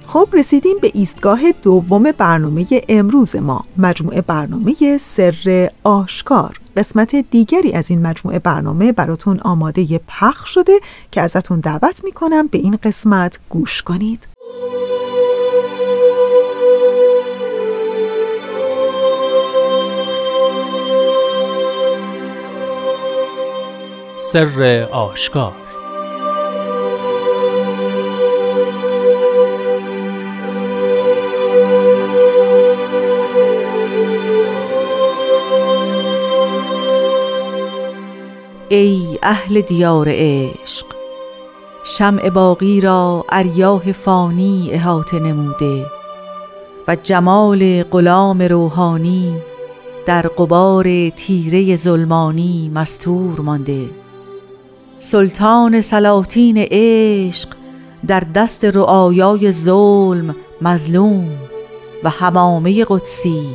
خب 0.06 0.28
رسیدیم 0.32 0.76
به 0.82 0.90
ایستگاه 0.94 1.40
دوم 1.62 2.02
برنامه 2.02 2.66
امروز 2.88 3.36
ما 3.36 3.64
مجموعه 3.76 4.22
برنامه 4.22 4.98
سر 5.00 5.70
آشکار. 5.84 6.60
قسمت 6.76 7.16
دیگری 7.16 7.72
از 7.72 7.90
این 7.90 8.02
مجموعه 8.02 8.38
برنامه 8.38 8.92
براتون 8.92 9.40
آماده 9.40 10.00
پخش 10.08 10.54
شده 10.54 10.80
که 11.10 11.20
ازتون 11.20 11.60
دعوت 11.60 12.04
می‌کنم 12.04 12.46
به 12.46 12.58
این 12.58 12.78
قسمت 12.82 13.38
گوش 13.48 13.82
کنید. 13.82 14.28
سر 24.20 24.88
آشکار. 24.92 25.52
ای 38.68 39.18
اهل 39.22 39.60
دیار 39.60 40.06
عشق 40.10 40.86
شمع 41.84 42.30
باقی 42.30 42.80
را 42.80 43.24
اریاه 43.28 43.92
فانی 43.92 44.68
احاطه 44.72 45.18
نموده 45.18 45.86
و 46.88 46.96
جمال 46.96 47.82
غلام 47.82 48.42
روحانی 48.42 49.34
در 50.06 50.22
قبار 50.22 51.10
تیره 51.10 51.76
ظلمانی 51.76 52.70
مستور 52.74 53.40
مانده. 53.40 54.07
سلطان 55.00 55.80
سلاطین 55.80 56.58
عشق 56.70 57.48
در 58.06 58.20
دست 58.20 58.64
رعایای 58.64 59.52
ظلم 59.52 60.36
مظلوم 60.62 61.30
و 62.04 62.10
همامه 62.10 62.84
قدسی 62.88 63.46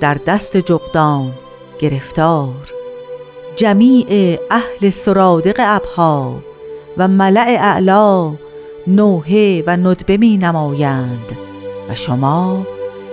در 0.00 0.14
دست 0.14 0.56
جغدان 0.56 1.32
گرفتار. 1.78 2.72
جمیع 3.56 4.38
اهل 4.50 4.90
سرادق 4.90 5.56
ابها 5.58 6.38
و 6.96 7.08
ملع 7.08 7.56
اعلا 7.60 8.32
نوحه 8.86 9.64
و 9.66 9.70
ندبه 9.70 10.16
می 10.16 10.36
نمایند 10.36 11.38
و 11.88 11.94
شما 11.94 12.66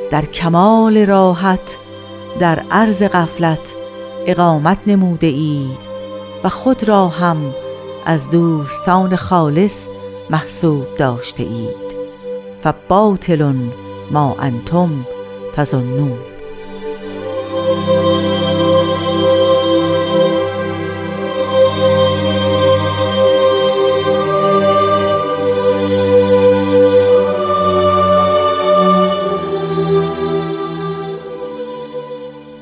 در 0.09 0.25
کمال 0.25 1.05
راحت 1.05 1.77
در 2.39 2.59
عرض 2.71 3.03
غفلت 3.03 3.75
اقامت 4.25 4.77
نموده 4.87 5.27
اید. 5.27 5.94
و 6.45 6.49
خود 6.49 6.89
را 6.89 7.07
هم 7.07 7.55
از 8.05 8.29
دوستان 8.29 9.15
خالص 9.15 9.87
محسوب 10.29 10.95
داشته 10.97 11.43
اید 11.43 11.95
و 12.65 12.73
باطل 12.89 13.53
ما 14.11 14.35
انتم 14.39 15.05
تظنون. 15.53 16.34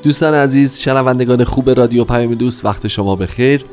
دوستان 0.04 0.34
عزیز 0.34 0.78
شنوندگان 0.78 1.44
خوب 1.44 1.70
رادیو 1.70 2.04
پیام 2.04 2.34
دوست 2.34 2.64
وقت 2.64 2.88
شما 2.88 3.16
بخیر. 3.16 3.64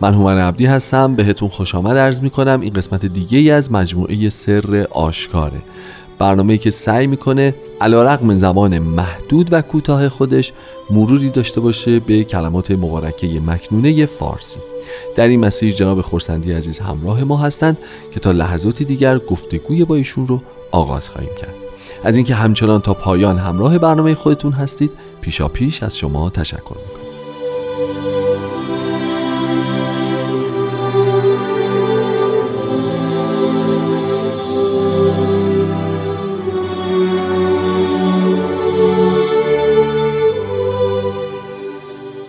من 0.00 0.14
هومن 0.14 0.38
عبدی 0.38 0.66
هستم. 0.66 1.14
بهتون 1.14 1.48
خوش 1.48 1.74
آمد. 1.74 1.96
عرض 1.96 2.20
می 2.20 2.30
کنم 2.30 2.60
این 2.60 2.72
قسمت 2.72 3.06
دیگه 3.06 3.38
ای 3.38 3.50
از 3.50 3.72
مجموعه 3.72 4.30
سر 4.30 4.86
آشکاره. 4.90 5.62
برنامه‌ای 6.18 6.58
که 6.58 6.70
سعی 6.70 7.06
می‌کنه 7.06 7.54
علیرغم 7.80 8.34
زبان 8.34 8.78
محدود 8.78 9.52
و 9.52 9.62
کوتاه 9.62 10.08
خودش 10.08 10.52
مروری 10.90 11.30
داشته 11.30 11.60
باشه 11.60 12.00
به 12.00 12.24
کلمات 12.24 12.70
مبارکه 12.70 13.40
مکنونه 13.40 14.06
فارسی. 14.06 14.60
در 15.16 15.28
این 15.28 15.40
مسیر 15.40 15.74
جناب 15.74 16.00
خورسندی 16.00 16.52
عزیز 16.52 16.78
همراه 16.78 17.24
ما 17.24 17.36
هستند 17.36 17.78
که 18.12 18.20
تا 18.20 18.32
لحظاتی 18.32 18.84
دیگر 18.84 19.18
گفتگوی 19.18 19.84
با 19.84 19.94
ایشون 19.94 20.26
رو 20.28 20.42
آغاز 20.70 21.08
خواهیم 21.08 21.34
کرد. 21.40 21.69
از 22.04 22.16
اینکه 22.16 22.34
همچنان 22.34 22.80
تا 22.80 22.94
پایان 22.94 23.38
همراه 23.38 23.78
برنامه 23.78 24.14
خودتون 24.14 24.52
هستید 24.52 24.92
پیشا 25.20 25.48
پیش 25.48 25.82
از 25.82 25.98
شما 25.98 26.30
تشکر 26.30 26.58
می‌کنم. 26.58 27.00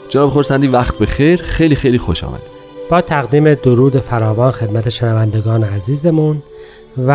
جناب 0.10 0.30
خورسندی 0.30 0.68
وقت 0.68 0.98
به 0.98 1.06
خیر. 1.06 1.41
خیلی 1.41 1.75
خیلی 1.75 1.98
خوش 1.98 2.24
آمد 2.24 2.41
با 2.89 3.01
تقدیم 3.01 3.53
درود 3.53 4.00
فراوان 4.00 4.51
خدمت 4.51 4.89
شنوندگان 4.89 5.63
عزیزمون. 5.63 6.44
و 6.98 7.12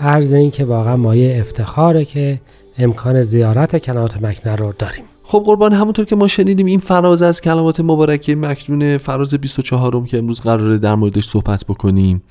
عرض 0.00 0.32
این 0.32 0.50
که 0.50 0.64
واقعا 0.64 0.96
مایه 0.96 1.40
افتخاره 1.40 2.04
که 2.04 2.40
امکان 2.78 3.22
زیارت 3.22 3.76
کلمات 3.76 4.22
مکنه 4.22 4.56
رو 4.56 4.72
داریم. 4.78 5.04
خب 5.22 5.42
قربان 5.46 5.72
همونطور 5.72 6.04
که 6.04 6.16
ما 6.16 6.26
شنیدیم 6.26 6.66
این 6.66 6.78
فراز 6.78 7.22
از 7.22 7.40
کلمات 7.40 7.80
مبارکه 7.80 8.36
مکنون 8.36 8.98
فراز 8.98 9.34
24 9.34 9.96
م 9.96 10.04
که 10.04 10.18
امروز 10.18 10.40
قراره 10.40 10.78
در 10.78 10.94
موردش 10.94 11.24
صحبت 11.24 11.64
بکنیم. 11.64 12.22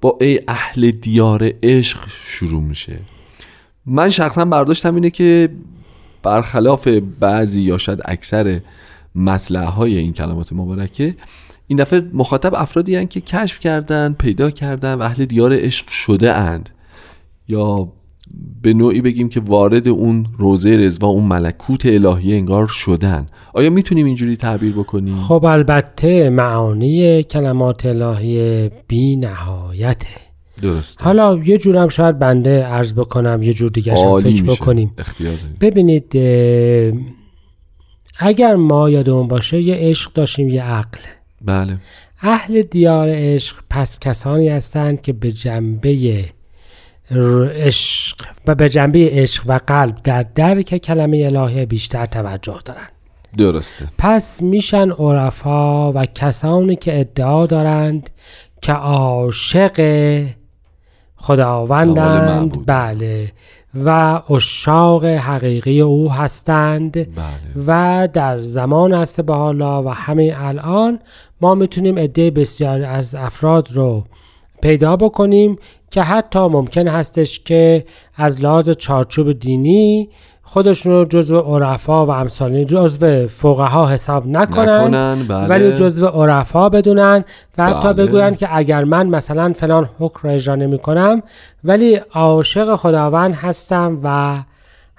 با 0.00 0.18
ای 0.20 0.40
اهل 0.48 0.90
دیار 0.90 1.52
عشق 1.62 1.98
شروع 2.08 2.62
میشه. 2.62 2.98
من 3.86 4.10
شخصا 4.10 4.44
برداشتم 4.44 4.94
اینه 4.94 5.10
که 5.10 5.48
برخلاف 6.22 6.88
بعضی 7.20 7.60
یا 7.60 7.78
شاید 7.78 8.00
اکثر 8.04 8.60
مطلع 9.14 9.64
های 9.64 9.96
این 9.96 10.12
کلمات 10.12 10.52
مبارکه 10.52 11.14
این 11.70 11.78
دفعه 11.78 12.02
مخاطب 12.14 12.54
افرادی 12.54 12.96
هن 12.96 13.06
که 13.06 13.20
کشف 13.20 13.60
کردن 13.60 14.16
پیدا 14.18 14.50
کردن 14.50 14.94
و 14.94 15.02
اهل 15.02 15.24
دیار 15.24 15.52
عشق 15.52 15.88
شده 15.88 16.32
اند 16.32 16.70
یا 17.48 17.88
به 18.62 18.72
نوعی 18.74 19.00
بگیم 19.00 19.28
که 19.28 19.40
وارد 19.40 19.88
اون 19.88 20.26
روزه 20.38 20.76
رزوا 20.76 21.08
اون 21.08 21.24
ملکوت 21.24 21.86
الهی 21.86 22.34
انگار 22.34 22.66
شدن 22.66 23.26
آیا 23.54 23.70
می‌تونیم 23.70 24.06
اینجوری 24.06 24.36
تعبیر 24.36 24.72
بکنیم؟ 24.72 25.16
خب 25.16 25.44
البته 25.44 26.30
معانی 26.30 27.22
کلمات 27.22 27.86
الهی 27.86 28.70
بی 28.88 29.16
نهایته 29.16 30.08
درسته 30.62 31.04
حالا 31.04 31.40
یه 31.44 31.58
جورم 31.58 31.88
شاید 31.88 32.18
بنده 32.18 32.64
عرض 32.64 32.92
بکنم 32.92 33.42
یه 33.42 33.52
جور 33.52 33.70
دیگه 33.70 33.94
فکر. 33.94 34.42
بکنیم. 34.42 34.92
ببینید 35.60 36.16
اگر 38.18 38.54
ما 38.54 38.90
یادمون 38.90 39.28
باشه 39.28 39.60
یه 39.60 39.74
عشق 39.74 40.12
داشتیم 40.12 40.48
یه 40.48 40.62
عقل 40.62 40.98
بله. 41.40 41.78
اهل 42.22 42.62
دیار 42.62 43.08
عشق 43.10 43.56
پس 43.70 43.98
کسانی 43.98 44.48
هستند 44.48 45.00
که 45.00 45.12
به 45.12 45.32
جنبه 45.32 46.24
عشق 47.54 48.26
و 48.46 48.54
به 48.54 48.68
جنبه 48.68 49.10
عشق 49.12 49.44
و 49.46 49.60
قلب 49.66 49.98
در 50.04 50.22
درک 50.22 50.76
کلمه 50.76 51.18
الهی 51.18 51.66
بیشتر 51.66 52.06
توجه 52.06 52.58
دارند. 52.64 52.92
درسته. 53.38 53.88
پس 53.98 54.42
میشن 54.42 54.90
عرفا 54.90 55.92
و 55.92 56.06
کسانی 56.06 56.76
که 56.76 57.00
ادعا 57.00 57.46
دارند 57.46 58.10
که 58.62 58.72
عاشق 58.72 59.80
خداوندند. 61.16 62.66
بله. 62.66 63.32
و 63.74 64.22
اشاق 64.30 65.04
حقیقی 65.04 65.80
او 65.80 66.12
هستند. 66.12 66.92
بله. 66.92 67.06
و 67.66 68.08
در 68.12 68.40
زمان 68.40 68.92
است 68.92 69.20
به 69.20 69.34
حالا 69.34 69.82
و 69.82 69.88
همه 69.88 70.34
الان 70.36 70.98
ما 71.40 71.54
می‌تونیم 71.54 71.98
عده 71.98 72.30
بسیار 72.30 72.82
از 72.82 73.14
افراد 73.14 73.72
رو 73.72 74.04
پیدا 74.62 74.96
بکنیم 74.96 75.56
که 75.90 76.02
حتی 76.02 76.38
ممکن 76.38 76.88
هستش 76.88 77.40
که 77.40 77.84
از 78.16 78.40
لحاظ 78.40 78.70
چارچوب 78.70 79.32
دینی 79.32 80.08
خودشون 80.52 80.92
رو 80.92 81.04
جزو 81.04 81.40
عرفا 81.40 82.06
و 82.06 82.10
امثال 82.10 82.64
جزو 82.64 83.28
فقها 83.28 83.88
حساب 83.88 84.26
نکنن, 84.26 84.68
نکنن 84.68 85.26
بله 85.28 85.46
ولی 85.46 85.72
جزو 85.72 86.06
عرفا 86.06 86.68
بدونن 86.68 87.24
و 87.58 87.66
حتی 87.66 87.92
بله. 87.92 88.06
بگویند 88.06 88.38
که 88.38 88.56
اگر 88.56 88.84
من 88.84 89.06
مثلا 89.06 89.52
فلان 89.52 89.88
حکم 89.98 90.28
را 90.28 90.34
اجرا 90.34 90.54
نمی 90.54 90.78
کنم 90.78 91.22
ولی 91.64 92.00
عاشق 92.14 92.76
خداوند 92.76 93.34
هستم 93.34 93.98
و 94.04 94.38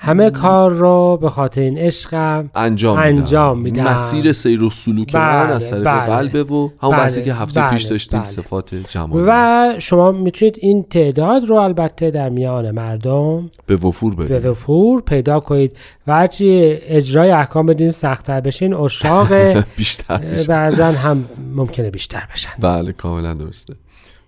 همه 0.03 0.29
کار 0.29 0.71
رو 0.71 1.17
به 1.21 1.29
خاطر 1.29 1.61
این 1.61 1.77
عشقم 1.77 2.49
انجام 2.55 2.97
انجام 2.97 3.59
میدم. 3.59 3.83
مسیر 3.83 4.31
سیر 4.31 4.63
و 4.63 4.69
سلوک 4.69 5.15
من 5.15 5.21
بله، 5.21 5.53
از 5.53 5.69
طریق 5.69 5.83
بله. 5.83 6.05
قلبه 6.05 6.43
و 6.43 6.69
همون 6.81 6.95
بله، 6.95 7.03
بحثی 7.03 7.23
که 7.23 7.33
هفته 7.33 7.61
بله، 7.61 7.69
پیش 7.69 7.83
داشتیم 7.83 8.19
بله. 8.19 8.29
صفات 8.29 8.75
جمالی 8.75 9.23
و 9.27 9.75
شما 9.79 10.11
می‌تونید 10.11 10.57
این 10.61 10.83
تعداد 10.83 11.45
رو 11.45 11.55
البته 11.55 12.11
در 12.11 12.29
میان 12.29 12.71
مردم 12.71 13.49
به 13.65 13.75
وفور 13.75 14.15
به 14.15 14.25
بریم 14.25 14.51
وفور 14.51 15.01
پیدا 15.01 15.39
کنید 15.39 15.77
و 16.07 16.13
هرچی 16.13 16.49
اجرای 16.81 17.31
احکام 17.31 17.73
دین 17.73 17.91
سختتر 17.91 18.41
بشین 18.41 18.73
اشاق 18.73 19.33
بیشتر. 19.77 20.45
بعضا 20.47 20.85
هم 20.85 21.25
ممکنه 21.55 21.89
بیشتر 21.89 22.23
بشن 22.33 22.49
بله 22.59 22.91
کاملا 22.91 23.33
درسته 23.33 23.73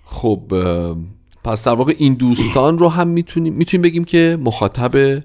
خب 0.05 0.39
پس 1.43 1.63
در 1.63 1.73
واقع 1.73 1.93
این 1.97 2.13
دوستان 2.13 2.77
رو 2.77 2.89
هم 2.89 3.07
می‌تونیم 3.07 3.53
می‌تونیم 3.53 3.81
بگیم 3.81 4.03
که 4.03 4.38
مخاطب 4.41 5.23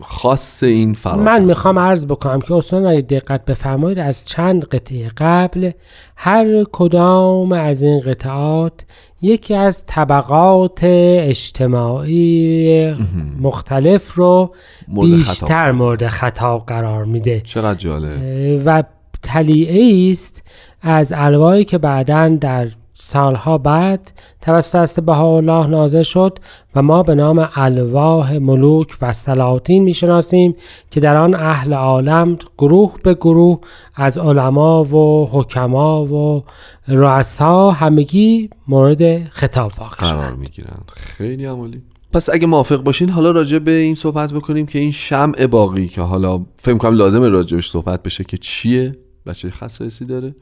خاص 0.00 0.62
این 0.62 0.94
فراز 0.94 1.18
من. 1.18 1.44
می‌خوام 1.44 1.78
عرض 1.78 2.06
بکنم 2.06 2.40
که 2.40 2.54
اصلا 2.54 2.88
اگه 2.88 3.00
دقت 3.00 3.44
بفرمایید 3.44 3.98
از 3.98 4.24
چند 4.24 4.64
قطعه 4.64 5.10
قبل 5.16 5.70
هر 6.16 6.64
کدام 6.72 7.52
از 7.52 7.82
این 7.82 8.00
قطعات 8.00 8.84
یکی 9.22 9.54
از 9.54 9.86
طبقات 9.86 10.80
اجتماعی 10.84 12.94
مختلف 13.40 14.14
رو. 14.14 14.54
بیشتر 14.88 15.72
مورد 15.72 16.08
خطاب 16.08 16.66
قرار 16.66 17.04
میده 17.04 17.40
چقدر 17.40 17.78
جالب 17.78 18.62
و 18.64 18.84
تلیعه 19.22 20.10
است 20.10 20.42
از 20.82 21.12
الوایی 21.16 21.64
که 21.64 21.78
بعدا 21.78 22.28
در 22.28 22.68
سالها 23.00 23.58
بعد 23.58 24.12
توسط 24.42 24.74
است 24.74 25.00
بهاءالله 25.00 25.66
نازل 25.66 26.02
شد 26.02 26.38
و 26.74 26.82
ما 26.82 27.02
به 27.02 27.14
نام 27.14 27.48
الواح 27.54 28.38
ملوک 28.38 28.96
و 29.02 29.12
سلاطین 29.12 29.84
می‌شناسیم 29.84 30.56
که 30.90 31.00
در 31.00 31.16
آن 31.16 31.34
اهل 31.34 31.74
عالم 31.74 32.38
گروه 32.58 32.94
به 33.02 33.14
گروه 33.14 33.60
از 33.94 34.18
علما 34.18 34.84
و 34.84 35.28
حکما 35.32 36.04
و 36.04 36.44
رؤسا 36.88 37.70
همگی 37.70 38.50
مورد 38.68 39.28
خطاب 39.28 39.72
واقع 39.78 39.96
قرار 39.96 40.34
می‌گیرن 40.34 40.78
خیلی 40.96 41.44
عمالی. 41.44 41.82
پس 42.12 42.30
اگه 42.30 42.46
موافق 42.46 42.82
باشین 42.82 43.08
حالا 43.08 43.30
راجع 43.30 43.58
به 43.58 43.70
این 43.70 43.94
صحبت 43.94 44.32
بکنیم 44.32 44.66
که 44.66 44.78
این 44.78 44.90
شمع 44.90 45.46
باقی 45.46 45.88
که 45.88 46.00
حالا 46.00 46.44
فکر 46.58 46.76
کنم 46.76 46.94
لازمه 46.94 47.28
راجعش 47.28 47.70
صحبت 47.70 48.02
بشه 48.02 48.24
که 48.24 48.36
چیه 48.36 48.96
و 49.26 49.34
چه 49.34 49.50
خصایصی 49.50 50.04
داره. 50.04 50.34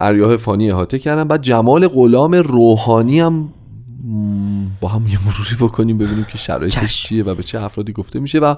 اریاه 0.00 0.36
فانی 0.36 0.70
احاطه 0.70 0.98
کردن. 0.98 1.24
بعد 1.24 1.42
جمال 1.42 1.88
غلام 1.88 2.34
روحانی 2.34 3.20
هم 3.20 3.48
با 4.80 4.88
هم 4.88 5.06
یه 5.08 5.18
مروری 5.26 5.56
بکنیم 5.60 5.98
ببینیم 5.98 6.24
که 6.24 6.38
شرایطش. 6.38 7.02
چیه 7.02 7.24
و 7.24 7.34
به 7.34 7.42
چه 7.42 7.60
افرادی 7.60 7.92
گفته 7.92 8.20
میشه 8.20 8.38
و 8.38 8.54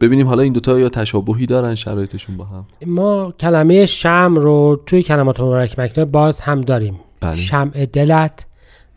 ببینیم 0.00 0.26
حالا 0.26 0.42
این 0.42 0.52
دوتا 0.52 0.78
یا 0.78 0.88
تشابهی 0.88 1.46
دارن 1.46 1.74
شرایطشون 1.74 2.36
با 2.36 2.44
هم. 2.44 2.64
ما 2.86 3.34
کلمه 3.40 3.86
شم 3.86 4.34
رو 4.36 4.80
توی 4.86 5.02
کلمات 5.02 5.40
مبارک 5.40 5.78
مکنه 5.78 6.04
باز 6.04 6.40
هم 6.40 6.60
داریم. 6.60 7.00
بله. 7.20 7.36
شمع 7.36 7.86
دلت 7.86 8.46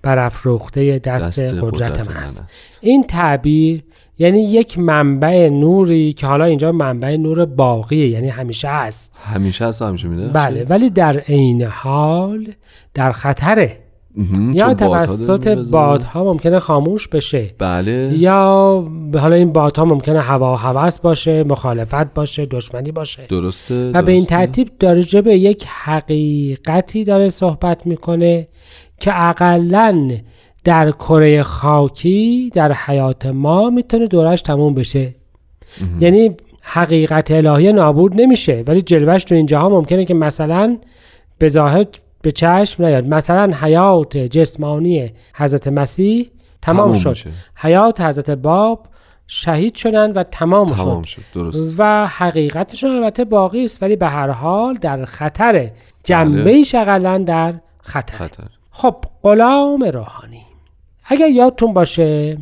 برافروخته 0.02 1.00
دست, 1.00 1.40
دست 1.40 1.54
قدرت, 1.62 2.10
من 2.10 2.16
است. 2.16 2.44
این 2.82 3.04
تعبیر 3.04 3.84
یعنی 4.18 4.44
یک 4.44 4.80
منبع 4.80 5.50
نوری 5.50 6.14
که 6.14 6.28
حالا 6.28 6.46
اینجا 6.46 6.72
منبع 6.72 7.16
نور 7.16 7.46
باقیه 7.46 8.08
یعنی 8.08 8.30
همیشه 8.30 8.68
است 8.68 9.24
همیشه 9.26 9.66
هست 9.66 9.82
همیشه 9.82 10.08
میده 10.08 10.28
بله 10.28 10.66
ولی 10.70 10.90
در 10.90 11.18
عین 11.18 11.62
حال 11.62 12.48
در 12.94 13.12
خطره. 13.12 13.78
یا 14.54 14.74
توسط. 14.74 15.48
بادها 15.48 16.24
ممکنه 16.24 16.60
خاموش 16.60 17.08
بشه 17.08 17.50
بله 17.58 18.14
یا 18.18 18.88
حالا 19.16 19.36
این 19.36 19.54
بادها 19.54 19.86
ممکنه 19.86 20.20
هوا 20.20 20.54
و 20.54 20.58
هوس 20.58 21.00
باشه 21.00 21.44
مخالفت 21.44 22.14
باشه 22.14 22.46
دشمنی 22.46 22.92
باشه 22.92 23.26
درسته 23.30 23.92
و 23.94 24.02
به 24.02 24.12
این. 24.12 24.26
ترتیب 24.26 24.70
داره 24.80 25.22
به 25.22 25.38
یک 25.38 25.66
حقیقتی 25.68 27.04
داره 27.04 27.30
صحبت 27.30 27.88
می‌کنه 27.88 28.48
که 29.00 29.30
اقلا 29.30 30.12
در 30.64 30.92
کره 30.92 31.44
خاکی 31.44 32.52
در 32.54 32.74
حیات 32.74 33.26
ما 33.26 33.70
می‌تونه 33.70 34.08
دورش 34.08 34.42
تموم 34.42 34.74
بشه. 34.74 35.16
یعنی 36.00 36.36
حقیقت 36.62 37.32
الهی 37.32 37.74
نابود 37.74 38.22
نمیشه. 38.22 38.64
ولی 38.68 38.82
جلوش 38.82 39.24
تو 39.24 39.36
اینجاها 39.36 39.70
ممکنه 39.70 40.06
که 40.06 40.14
مثلا 40.14 40.78
به 41.38 41.50
ظاهر 41.50 41.86
به 42.22 42.32
چشم 42.32 42.86
نیاد. 42.86 43.08
مثلا 43.08 43.54
حیات 43.62 44.18
جسمانی 44.18 45.12
حضرت 45.36 45.68
مسیح 45.68 46.32
تمام, 46.62 46.78
تمام 46.78 47.00
شد. 47.00 47.10
میشه. 47.10 47.30
حیات 47.56 48.02
حضرت 48.02 48.30
باب 48.30 48.86
شهید 49.28 49.76
شدن 49.76 50.12
و 50.12 50.24
تمام, 50.24 50.68
تمام 50.68 51.04
شد. 51.04 51.22
شد. 51.22 51.22
درست. 51.34 51.76
و 51.78 52.08
حقیقتشون 52.08 52.92
البته 52.92 53.26
باقی 53.26 53.64
است. 53.64 53.84
ولی 53.84 53.96
به 53.96 54.08
هر 54.08 54.30
حال 54.30 54.74
در 54.74 55.06
خطر 55.06 55.52
بله. 55.52 55.74
جنبه 56.04 56.64
اقلا 56.74 57.18
در 57.18 57.54
خطر. 57.82 58.18
خطر. 58.18 58.44
خب 58.72 58.96
غلام 59.24 59.84
روحانی. 59.84 60.51
اگر 61.12 61.28
یادتون 61.28 61.74
باشه 61.74 62.38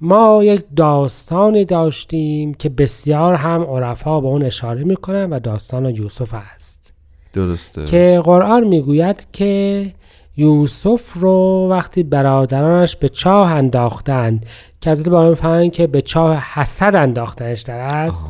ما 0.00 0.44
یک 0.44 0.64
داستانی 0.76 1.64
داشتیم 1.64 2.54
که 2.54 2.68
بسیار 2.68 3.34
هم 3.34 3.62
عرفا 3.62 4.20
به 4.20 4.26
اون 4.26 4.42
اشاره 4.42 4.84
می‌کنن 4.84 5.30
و 5.30 5.38
داستان 5.38 5.84
یوسف 5.84 6.34
است. 6.34 6.94
درسته. 7.32 7.84
که 7.84 8.20
قرآن 8.24 8.64
می‌گوید 8.64 9.26
که 9.32 9.92
یوسف 10.36 11.12
رو 11.12 11.68
وقتی 11.70 12.02
برادرانش 12.02 12.96
به 12.96 13.08
چاه 13.08 13.52
انداختند 13.52 14.46
که 14.80 14.90
حضرت 14.90 15.08
باران 15.08 15.30
می‌فهمن 15.30 15.70
که 15.70 15.86
به 15.86 16.00
چاه 16.00 16.36
حسد 16.54 16.96
انداختنش 16.96 17.62
در 17.62 17.78
است 17.78 18.26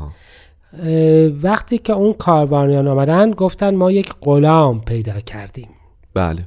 وقتی 1.42 1.78
که 1.78 1.92
اون 1.92 2.12
کاروانیان 2.12 2.88
آمدن 2.88 3.30
گفتن 3.30 3.74
ما 3.74 3.90
یک 3.90 4.12
غلام 4.20 4.80
پیدا 4.80 5.20
کردیم. 5.20 5.68
بله. 6.14 6.42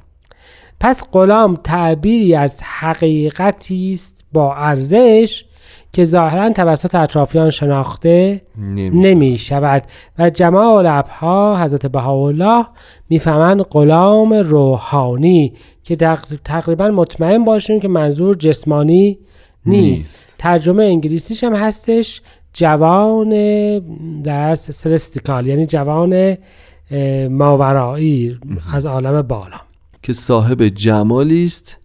پس 0.80 1.04
غلام 1.12 1.54
تعبیری 1.64 2.34
از 2.34 2.62
حقیقتی 2.62 3.92
است 3.92 4.24
با 4.32 4.54
ارزش 4.54 5.44
که 5.92 6.04
ظاهرا 6.04 6.50
توسط 6.50 6.94
اطرافیان 6.94 7.50
شناخته 7.50 8.42
نمی 8.58 9.38
شود 9.38 9.82
و 10.18 10.30
جمال 10.30 10.86
ابها 10.86 11.58
حضرت 11.64 11.86
بهاءالله 11.86 12.66
می‌فهمند 13.10 13.60
غلام 13.62 14.32
روحانی 14.34 15.52
که 15.82 15.96
تق- 15.96 16.38
تقریبا 16.44 16.88
مطمئن 16.88 17.44
باشیم 17.44 17.80
که 17.80 17.88
منظور 17.88 18.36
جسمانی 18.36 19.18
نیست, 19.66 19.90
نیست. 19.90 20.34
ترجمه 20.38 20.84
انگلیسیش 20.84 21.44
هم 21.44 21.54
هستش 21.54 22.22
جوان 22.52 23.30
در 24.22 24.54
سلستیکال 24.54 25.46
یعنی 25.46 25.66
جوان 25.66 26.36
ماورایی 27.30 28.38
از 28.74 28.86
عالم 28.86 29.22
بالا. 29.22 29.69
که 30.02 30.12
صاحب 30.12 30.62
جمالی 30.62 31.44
است 31.44 31.78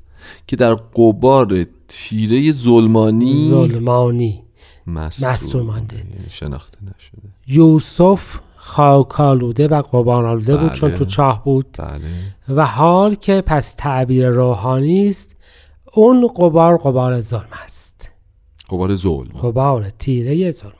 که 0.47 0.55
در 0.55 0.73
قبار 0.73 1.65
تیره 1.87 2.51
ظلمانی 2.51 3.47
ظلمانی 3.49 4.43
مستور 4.87 5.61
مانده. 5.61 5.95
یعنی 5.95 6.29
شناخته 6.29 6.77
نشده. 6.81 7.29
یوسف 7.47 8.39
خاکالوده 8.55 9.67
و 9.67 9.81
قبار 9.81 10.25
آلوده 10.25 10.55
بود 10.55 10.69
بله. 10.69 10.77
چون 10.79 10.91
تو 10.91 11.05
چاه 11.05 11.43
بود. 11.43 11.65
بله. 11.79 12.01
و 12.49 12.65
حال 12.65 13.15
که 13.15 13.43
پس 13.45 13.73
تعبیر 13.73 14.29
روحانی 14.29 15.07
است 15.07 15.35
اون 15.93 16.27
قبار 16.27 16.77
قبار 16.77 17.21
ظلم 17.21 17.49
است. 17.63 18.11
قبار 18.69 18.95
ظلم. 18.95 19.31
قبار 19.41 19.89
تیره 19.89 20.51
ظلمانی. 20.51 20.75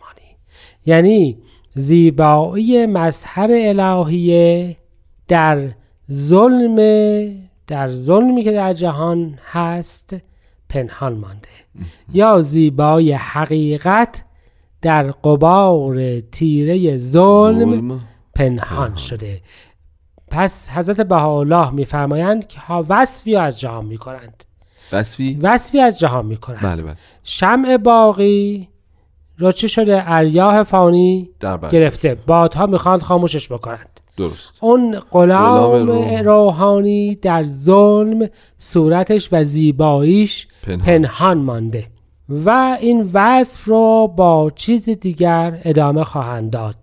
یعنی 0.85 1.37
زیبایی 1.73 2.85
مظهر 2.85 3.49
الهیه 3.51 4.77
در 5.27 5.69
ظلم 6.11 6.75
در 7.67 7.91
ظلمی 7.91 8.43
که 8.43 8.51
در 8.51 8.73
جهان 8.73 9.39
هست 9.51 10.15
پنهان 10.69 11.13
مانده. 11.13 11.47
یا 12.13 12.41
زیبایی 12.41 13.11
حقیقت 13.11 14.23
در 14.81 15.11
قبار 15.11 16.19
تیره 16.19 16.97
ظلم 16.97 17.99
پنهان 18.35 18.95
شده. 18.95 19.41
پس 20.27 20.69
حضرت 20.69 21.01
بهاءالله 21.01 21.71
میفرمایند 21.71 22.47
که 22.47 22.59
ها 22.59 22.85
وصفی 22.89 23.35
از 23.35 23.59
جهان 23.59 23.85
می‌کنند. 23.85 24.43
وصفی؟ 24.91 25.39
وصفی 25.41 25.79
از 25.79 25.99
جهان 25.99 26.25
می‌کنند. 26.25 26.61
بله 26.63 26.83
بله. 26.83 26.95
شمع 27.23 27.77
باقی 27.77 28.69
را 29.37 29.51
چه 29.51 29.67
شده؟ 29.67 30.03
اریاه 30.11 30.63
فانی 30.63 31.29
بر 31.39 31.69
گرفته. 31.69 32.15
بادها 32.15 32.65
می‌خواند 32.65 33.01
خاموشش 33.01 33.51
بکنند. 33.51 34.01
درست. 34.17 34.53
اون 34.61 34.99
غلام 35.11 35.71
غلام 35.71 35.87
روح. 35.87 36.21
روحانی 36.21 37.15
در 37.15 37.45
ظلم 37.45 38.27
صورتش 38.59 39.29
و 39.31 39.43
زیباییش 39.43 40.47
پنهان. 40.63 40.85
پنهان 40.85 41.37
مانده 41.37 41.85
و 42.29 42.77
این 42.81 43.09
وصف 43.13 43.65
رو 43.65 44.13
با 44.17 44.51
چیز 44.55 44.89
دیگر 44.89 45.59
ادامه 45.63 46.03
خواهند 46.03 46.51
داد. 46.51 46.75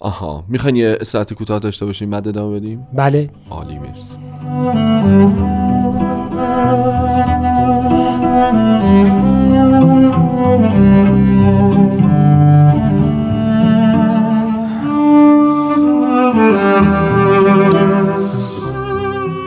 آها 0.00 0.44
می‌خواین 0.48 0.76
یه 0.76 0.98
ساعت 1.02 1.32
کوتاه 1.32 1.58
داشته 1.58 1.86
باشیم 1.86 2.10
بعد 2.10 2.28
ادامه 2.28 2.56
بدیم؟ 2.60 2.86
بله. 2.94 3.30
عالی 3.50 3.78
مرسی. 3.78 4.16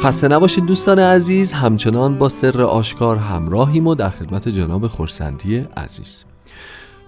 خسته 0.03 0.27
نباشید 0.27 0.65
دوستان 0.65 0.99
عزیز. 0.99 1.53
همچنان 1.53 2.17
با 2.17 2.29
سر 2.29 2.61
آشکار 2.61 3.17
همراهیم 3.17 3.87
و 3.87 3.95
در 3.95 4.09
خدمت 4.09 4.49
جناب 4.49 4.87
خورسندی 4.87 5.57
عزیز. 5.57 6.23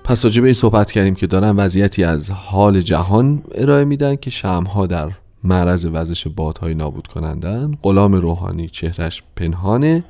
پس 0.04 0.26
راجع 0.26 0.41
به 0.41 0.48
این 0.48 0.54
صحبت 0.54 0.91
کردیم 0.91 1.15
که 1.15 1.28
دارن 1.28 1.56
وضعیتی 1.56 2.04
از 2.04 2.32
حال 2.32 2.82
جهان 2.82 3.44
ارائه 3.56 3.84
میدن 3.84 4.15
که 4.15 4.30
شمها 4.30 4.88
در 4.88 5.12
معرض 5.44 5.88
وزش 5.94 6.28
بادهای 6.28 6.74
نابود 6.74 7.08
کنندن. 7.08 7.78
غلام 7.84 8.13
روحانی 8.13 8.70
چهرش 8.70 9.24
پنهانه 9.36 10.04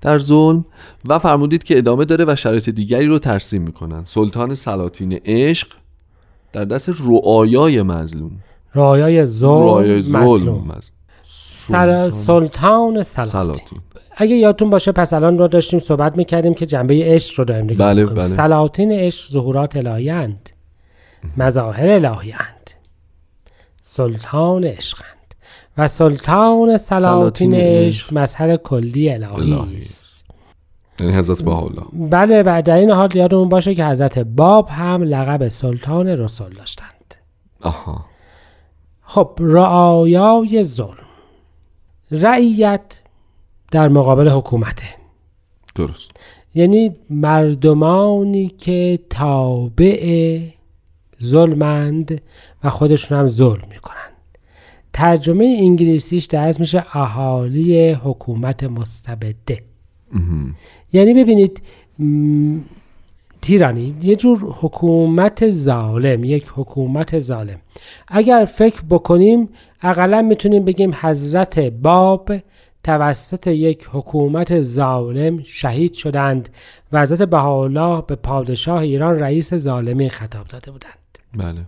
در 0.00 0.18
ظلم 0.18 0.64
و 1.08 1.18
فرمودید 1.18 1.64
که 1.64 1.78
ادامه 1.78 2.04
داره 2.04 2.24
و 2.28 2.36
شرایط 2.36 2.68
دیگری 2.68 3.06
رو 3.06 3.18
ترسیم 3.18 3.62
می‌کنن. 3.62 4.04
سلطان 4.04 4.54
سلاطین 4.54 5.12
عشق 5.24 5.68
در 6.52 6.64
دست 6.64 6.88
رعایای 6.88 7.82
مظلوم. 7.82 8.32
رعایای 8.74 9.24
ظلم 9.24 10.16
مظلوم. 10.16 10.80
سر 11.22 12.10
سلطان. 12.10 13.02
سلاطین 13.02 13.80
اگه 14.16 14.36
یادتون 14.36 14.70
باشه 14.70 14.92
پس 14.92 15.12
الان 15.12 15.38
رو 15.38 15.48
داشتیم 15.48 15.80
صحبت 15.80 16.16
می‌کردیم 16.16 16.54
که 16.54 16.66
جنبه 16.66 17.04
عشق 17.04 17.38
رو 17.38 17.44
داریم 17.44 17.64
نگاه 17.64 17.86
بله،. 17.86 18.06
بله. 18.06 18.22
سلاطین 18.22 18.92
عشق 18.92 19.32
ظهورات 19.32 19.76
الهیند 19.76 20.50
مظاهر 21.36 21.88
الهیند 21.88 22.70
سلطان 23.80 24.64
عشقند 24.64 25.34
و 25.78 25.88
سلطان 25.88 26.76
سلاطین 26.76 27.54
عشق. 27.54 28.12
مظهر 28.12 28.56
کلی 28.56 29.10
الهی 29.10 29.78
است. 29.78 30.24
یعنی 31.00 31.12
حضرت 31.12 31.42
بهاءالله. 31.42 31.84
بله 31.92 32.42
و 32.46 32.62
در 32.64 32.76
این 32.76 32.90
حال 32.90 33.16
یادمون 33.16 33.48
باشه 33.48 33.74
که 33.74 33.86
حضرت 33.86 34.18
باب 34.18 34.68
هم 34.68 35.02
لقب 35.02 35.48
سلطان 35.48 36.06
رسول 36.06 36.54
داشتند. 36.54 37.14
آها. 37.60 38.04
خب 39.04 39.36
رعایای 39.38 40.62
ظلم. 40.64 40.96
رعیت 42.10 43.00
در 43.70 43.88
مقابل 43.88 44.28
حکومته. 44.28 44.86
درست. 45.74 46.10
یعنی 46.54 46.96
مردمانی 47.10 48.48
که 48.48 48.98
تابع 49.10 50.40
ظلمند 51.22 52.22
و 52.64 52.70
خودشون 52.70 53.18
هم 53.18 53.28
ظلم 53.28 53.68
می‌کنن. 53.70 53.94
ترجمه 54.92 55.56
انگلیسیش 55.60 56.24
درست 56.24 56.60
میشه 56.60 56.96
اهالی 56.96 57.90
حکومت 57.92 58.64
مستبده. 58.64 59.62
یعنی 60.92 61.14
ببینید 61.14 61.62
تیرانی 63.44 63.94
یه 64.02 64.16
جور 64.16 64.38
حکومت 64.60 65.50
ظالم 65.50 66.24
یک 66.24 66.46
حکومت 66.54 67.18
ظالم. 67.18 67.60
اگر 68.08 68.44
فکر 68.44 68.82
بکنیم 68.90 69.48
اقلا 69.82 70.22
می‌تونیم 70.22 70.64
بگیم 70.64 70.94
حضرت 71.00 71.58
باب 71.58 72.32
توسط 72.84 73.46
یک 73.46 73.88
حکومت 73.92 74.62
ظالم 74.62 75.42
شهید 75.42 75.92
شدند 75.92 76.48
و 76.92 77.00
حضرت 77.00 77.22
بهاءالله 77.22 78.02
به 78.06 78.14
پادشاه 78.14 78.80
ایران 78.80 79.18
رئیس 79.18 79.54
ظالمی 79.54 80.08
خطاب 80.08 80.46
داده 80.46 80.70
بودند. 80.70 81.18
بله. 81.36 81.60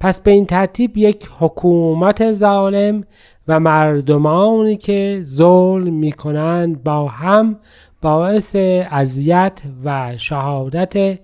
پس 0.00 0.20
به 0.20 0.30
این 0.30 0.46
ترتیب 0.46 0.96
یک 0.96 1.28
حکومت 1.38 2.32
ظالم 2.32 3.04
و 3.48 3.60
مردمانی 3.60 4.76
که 4.76 5.20
ظلم 5.24 5.94
می 5.94 6.12
کنند 6.12 6.84
با 6.84 7.08
هم 7.08 7.56
باعث 8.02 8.56
اذیت 8.90 9.62
و 9.84 10.16
شهادت 10.16 11.18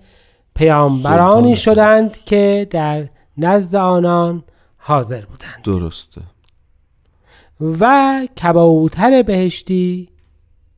پیامبرانی. 0.55 1.55
شدند 1.55 2.23
که 2.23 2.67
در 2.69 3.07
نزد 3.37 3.75
آنان 3.75 4.43
حاضر 4.77 5.21
بودند. 5.25 5.61
درسته. 5.63 6.21
و 7.79 8.27
کبوتر 8.43 9.21
بهشتی 9.21 10.09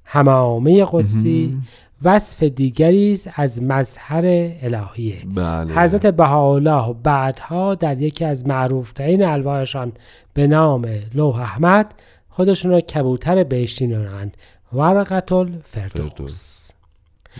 همامه 0.05 0.85
قدسی 0.91 1.57
وصف 2.03 2.43
دیگری 2.43 3.13
است 3.13 3.29
از 3.35 3.63
مظهر 3.63 4.23
الهیه. 4.61 5.25
بله. 5.35 5.73
حضرت 5.73 6.05
بهاءالله 6.07 6.95
بعدها 7.03 7.75
در 7.75 8.01
یکی 8.01 8.25
از 8.25 8.47
معروفترین 8.47 9.23
الواحشان 9.23 9.91
به 10.33 10.47
نام 10.47 10.87
لوح 11.15 11.39
احمد 11.39 11.93
خودشون 12.29 12.71
را 12.71 12.81
کبوتر 12.81 13.43
بهشتی 13.43 13.87
نامند 13.87 14.37
ورقت 14.73 15.31
الفردوس 15.31 16.11
فردوس. 16.11 16.71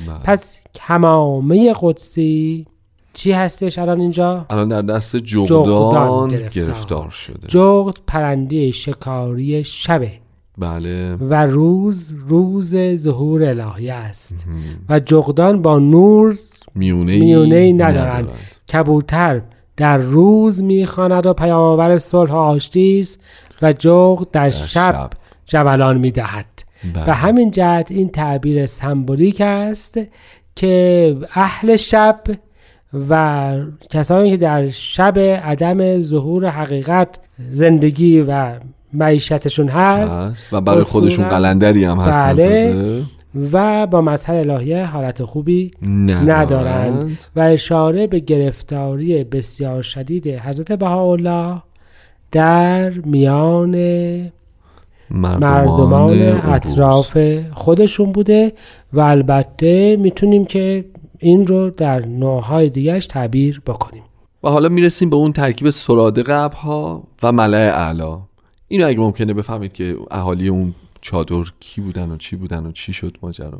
بله. 0.08 0.20
پس 0.24 0.60
همامه 0.80 1.74
قدسی 1.82 2.66
چی 3.14 3.32
هستش 3.32 3.80
الان 3.80 4.00
اینجا؟ 4.00 4.46
الان 4.50 4.68
در 4.68 4.82
دست 4.82 5.16
جغدان 5.16 5.66
جغدان 5.66 6.28
گرفتار. 6.28 6.66
گرفتار 6.66 7.10
شده 7.10 7.48
جغد 7.48 7.98
پرنده 8.08 8.72
شکاری 8.72 9.64
شبه 9.64 10.12
بله 10.58 11.16
و 11.16 11.34
روز 11.46 12.16
روز 12.28 12.76
ظهور 12.96 13.44
الهی 13.44 13.90
است 13.90 14.48
و 14.90 15.00
جغدان 15.00 15.62
با 15.62 15.80
نور 15.80 16.38
میونه 16.76 17.18
میونه 17.20 17.74
ندارند 17.74 18.30
کبوتر 18.74 19.42
در 19.78 19.98
روز 19.98 20.62
می‌خواند 20.62 21.26
و 21.26 21.34
پیامآور 21.34 21.98
صلح 21.98 22.32
و 22.32 22.36
آشتی 22.36 23.00
است 23.00 23.20
و 23.62 23.74
جغد 23.74 24.32
در 24.32 24.50
شب 24.50 24.66
شب. 24.66 25.10
جولان 25.46 25.98
می‌دهد 25.98 26.57
بله. 26.94 27.06
به 27.06 27.14
همین 27.14 27.52
جهت 27.52 27.92
این 27.92 28.10
تعبیر 28.10 28.66
سمبولیک 28.66 29.42
است 29.42 30.00
که 30.56 31.16
اهل 31.34 31.76
شب 31.76 32.20
و 33.10 33.56
کسانی 33.90 34.32
که 34.32 34.38
در 34.38 34.70
شب 34.70 35.20
عدم 35.20 36.02
ظهور 36.02 36.50
حقیقت 36.50 37.20
زندگی 37.52 38.22
و 38.22 38.52
معیشتشون 38.94 39.68
هست 39.68 40.22
هست 40.22 40.54
و 40.54 40.62
برای 40.62 40.84
خودشون 40.84 41.30
قلندری 41.30 41.86
هم 41.86 42.00
هستن 42.00 42.34
بله. 42.34 43.04
و 43.52 43.88
با 43.88 44.02
مظهر 44.02 44.36
الهیه 44.36 44.86
حالت 44.86 45.24
خوبی 45.24 45.72
ندارند 45.82 46.32
ندارند 46.32 47.20
و 47.36 47.40
اشاره 47.40 48.08
به 48.08 48.20
گرفتاری 48.20 49.24
بسیار 49.24 49.82
شدید 49.82 50.28
حضرت 50.28 50.72
بهاءالله 50.72 51.62
در 52.32 52.90
میان 52.90 53.76
مردمان 55.10 56.20
عروس. 56.20 56.42
اطراف 56.46 57.18
خودشون 57.54 58.12
بوده 58.12 58.54
و 58.94 59.00
البته 59.00 59.98
می‌تونیم 60.00 60.46
که 60.46 60.86
این 61.20 61.48
رو 61.48 61.70
در 61.70 62.06
نوعهای 62.06 62.70
دیگرش 62.70 63.08
تعبیر 63.08 63.62
بکنیم. 63.66 64.04
و 64.44 64.50
حالا 64.50 64.70
می‌رسیم 64.70 65.10
به 65.10 65.16
اون 65.16 65.34
ترکیب 65.34 65.70
سراده 65.70 66.24
قبها 66.24 67.04
و 67.24 67.32
ملع 67.32 67.58
اعلا. 67.58 68.20
اینو 68.68 68.88
اگه 68.88 69.00
ممکنه 69.00 69.34
بفهمید 69.34 69.74
که 69.74 69.96
اهالی 70.12 70.48
اون 70.48 70.74
چادر 71.02 71.44
کی 71.60 71.82
بودن 71.82 72.12
و 72.12 72.18
چی 72.18 72.36
بودن 72.36 72.66
و 72.66 72.72
چی 72.72 72.94
شد 72.94 73.18
ماجرا. 73.22 73.60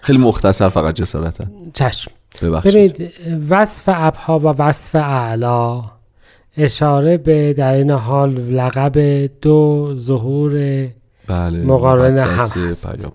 خیلی 0.00 0.18
مختصر 0.18 0.68
فقط 0.68 0.94
جسارتا. 0.94 1.44
چشم. 1.74 2.10
ببخشید. 2.42 2.72
ببینید 2.72 3.12
وصف 3.48 3.88
ابها 3.92 4.38
و 4.38 4.42
وصف 4.42 4.94
اعلا 4.94 5.82
اشاره 6.56 7.16
به 7.16 7.52
در 7.52 7.72
این 7.72 7.90
حال 7.90 8.34
لقب 8.34 9.26
دو 9.42 9.92
ظهور 9.96 10.52
بله 11.26 11.64
مقارن 11.64 12.18
هم 12.18 12.28
هست. 12.28 13.08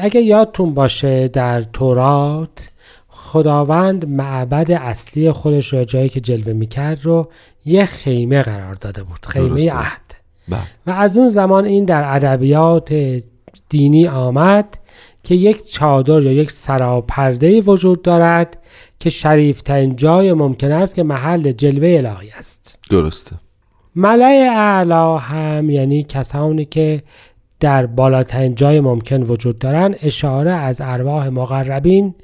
اگه 0.00 0.20
یادتون 0.20 0.74
باشه 0.74 1.28
در 1.28 1.62
تورات 1.62 2.68
خداوند 3.08 4.08
معبد 4.08 4.72
اصلی 4.72 5.32
خودش 5.32 5.72
رو 5.72 5.84
جایی 5.84 6.08
که 6.08 6.20
جلوه 6.20 6.52
می‌کرد 6.52 6.98
رو 7.06 7.30
یه 7.64 7.84
خیمه 7.84 8.42
قرار 8.42 8.74
داده 8.74 9.02
بود 9.02 9.26
خیمه. 9.26 9.72
عهد 9.72 10.14
بله 10.48 10.60
و 10.86 10.90
از 10.90 11.18
اون 11.18 11.28
زمان 11.28 11.64
این 11.64 11.84
در 11.84 12.16
ادبیات 12.16 12.94
دینی 13.68 14.08
آمد 14.08 14.78
که 15.22 15.34
یک 15.34 15.70
چادر 15.70 16.22
یا 16.22 16.32
یک 16.32 16.50
سراپرده 16.50 17.60
وجود 17.60 18.02
دارد 18.02 18.58
که 18.98 19.10
شریفترین 19.10 19.96
جای 19.96 20.32
ممکن 20.32 20.72
است 20.72 20.94
که 20.94 21.02
محل 21.02 21.52
جلوه 21.52 21.88
الهی 21.88 22.30
است. 22.38 22.78
درسته. 22.90 23.36
ملع 23.96 24.48
اعلا 24.56 25.18
هم 25.18 25.70
یعنی 25.70 26.02
کسانی 26.02 26.64
که 26.64 27.02
در 27.60 27.86
بالاترین 27.86 28.54
جای 28.54 28.80
ممکن 28.80 29.22
وجود 29.22 29.58
دارند 29.58 29.96
اشاره 30.02 30.50
از 30.50 30.80
ارواح 30.84 31.28
مقربین 31.28 32.14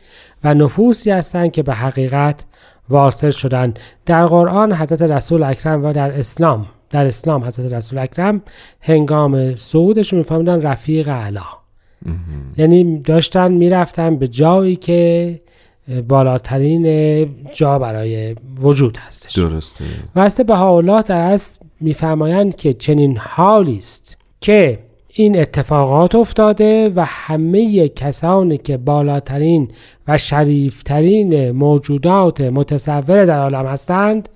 و 0.44 0.54
نفوسی 0.54 1.10
هستند 1.10 1.52
که 1.52 1.62
به 1.62 1.74
حقیقت 1.74 2.44
واصل 2.88 3.30
شدند. 3.30 3.78
در 4.06 4.26
قرآن 4.26 4.72
حضرت 4.72 5.02
رسول 5.02 5.42
اکرم 5.42 5.84
و 5.84 5.92
در 5.92 6.18
اسلام 6.18 6.66
در 6.90 7.06
اسلام 7.06 7.44
حضرت 7.44 7.72
رسول 7.72 7.98
اکرم 7.98 8.42
هنگام 8.80 9.54
صعودشون 9.54 10.18
میفهمیدن 10.18 10.62
رفیق 10.62 11.08
اعلا 11.08 11.57
یعنی 12.56 12.98
داشتن 12.98 13.52
می‌رفتن 13.52 14.16
به 14.16 14.28
جایی 14.28 14.76
که 14.76 15.40
بالاترین 16.08 17.26
جا 17.52 17.78
برای 17.78 18.36
وجود 18.60 18.96
هستش. 18.96 19.38
درسته. 19.38 19.84
و 20.16 20.24
حضرت 20.24 20.46
بهاءالله 20.46 21.02
در 21.02 21.20
اصل 21.20 21.60
میفرمایند 21.80 22.56
که 22.56 22.72
چنین 22.72 23.16
حالی 23.16 23.76
است 23.76 24.16
که 24.40 24.78
این 25.08 25.38
اتفاقات 25.38 26.14
افتاده 26.14 26.92
و 26.96 27.04
همه 27.04 27.88
کسانی 27.88 28.58
که 28.58 28.76
بالاترین 28.76 29.70
و 30.08 30.18
شریفترین 30.18 31.50
موجودات 31.50 32.40
متصور 32.40 33.24
در 33.24 33.40
عالم 33.40 33.66
هستند 33.66 34.28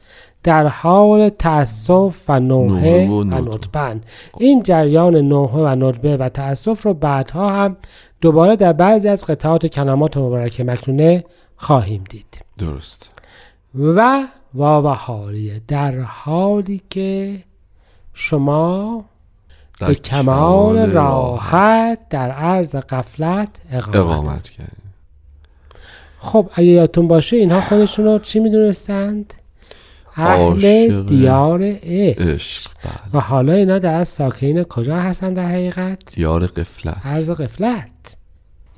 در 0.43 0.67
حال 0.67 1.29
تأسف 1.29 2.25
و 2.29 2.41
نوحه 2.41 3.09
و. 3.09 3.25
ندبن 3.25 4.01
این 4.39 4.63
جریان 4.63 5.17
نوحه 5.17 5.59
و 5.59 5.67
ندبه 5.67 6.17
و 6.17 6.29
تأسف 6.29 6.83
رو 6.83 6.95
بعدها 6.95 7.51
هم 7.51 7.77
دوباره 8.21 8.57
در 8.57 8.73
بعضی 8.73 9.09
از 9.09 9.25
قطعات 9.25 9.67
کلمات 9.67 10.17
مبارکه 10.17 10.65
مکنونه 10.65 11.25
خواهیم 11.57 12.05
دید 12.11 12.45
درست 12.59 13.11
و 13.75 14.23
واو 14.55 14.89
حالیه 14.89 15.61
در 15.69 16.01
حالی 16.01 16.83
که 16.91 17.39
شما 18.15 19.05
در 19.81 19.89
به 19.89 19.95
کمال 19.95 20.77
کمال 20.77 20.91
راحت 20.91 21.99
در 22.11 22.31
عرض 22.31 22.77
قفلت 22.77 23.61
اقامت, 23.73 23.97
اقامت 23.97 24.49
کرد 24.49 24.77
خب 26.19 26.51
اگه 26.55 26.69
یادتون 26.69 27.09
باشه 27.09 27.37
اینها 27.37 27.61
خودشون 27.61 28.05
رو 28.05 28.19
چی 28.19 28.41
می‌دونستند؟ 28.41 29.35
اهل 30.17 31.03
دیار 31.03 31.63
عشق. 31.83 32.71
بله. 32.85 32.93
و 33.15 33.21
حالا 33.21 33.53
اینا 33.53 33.79
در 33.79 33.95
از 33.95 34.09
ساکین 34.09 34.63
کجا 34.63 34.97
هستن 34.97 35.35
در 35.35 35.47
حقیقت؟ 35.47 36.15
دیار 36.15 36.47
قفلت 36.47 36.97
عرض 37.05 37.31
قفلت 37.31 38.17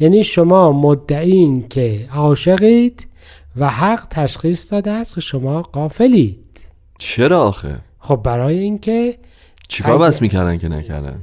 یعنی 0.01 0.25
شما 0.25 0.73
مدعین 0.73 1.69
که 1.69 2.09
عاشقید 2.15 3.09
و 3.57 3.71
حق 3.71 4.07
تشخیص 4.11 4.73
داده 4.73 4.91
است 4.91 5.15
که 5.15 5.21
شما 5.21 5.63
قافلید 5.63 6.67
چرا 6.99 7.43
آخه؟ 7.43 7.79
خب 7.99 8.21
برای 8.25 8.59
اینکه 8.59 9.19
چیکار 9.69 9.99
بس 9.99 10.23
می‌کردن 10.23 10.59
که 10.59 10.69
نکردن؟ 10.69 11.21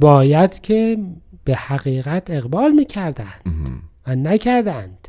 باید 0.00 0.60
که 0.60 0.98
به 1.44 1.54
حقیقت 1.54 2.30
اقبال 2.30 2.72
می‌کردند 2.72 3.40
و 4.06 4.16
نکردند. 4.16 5.08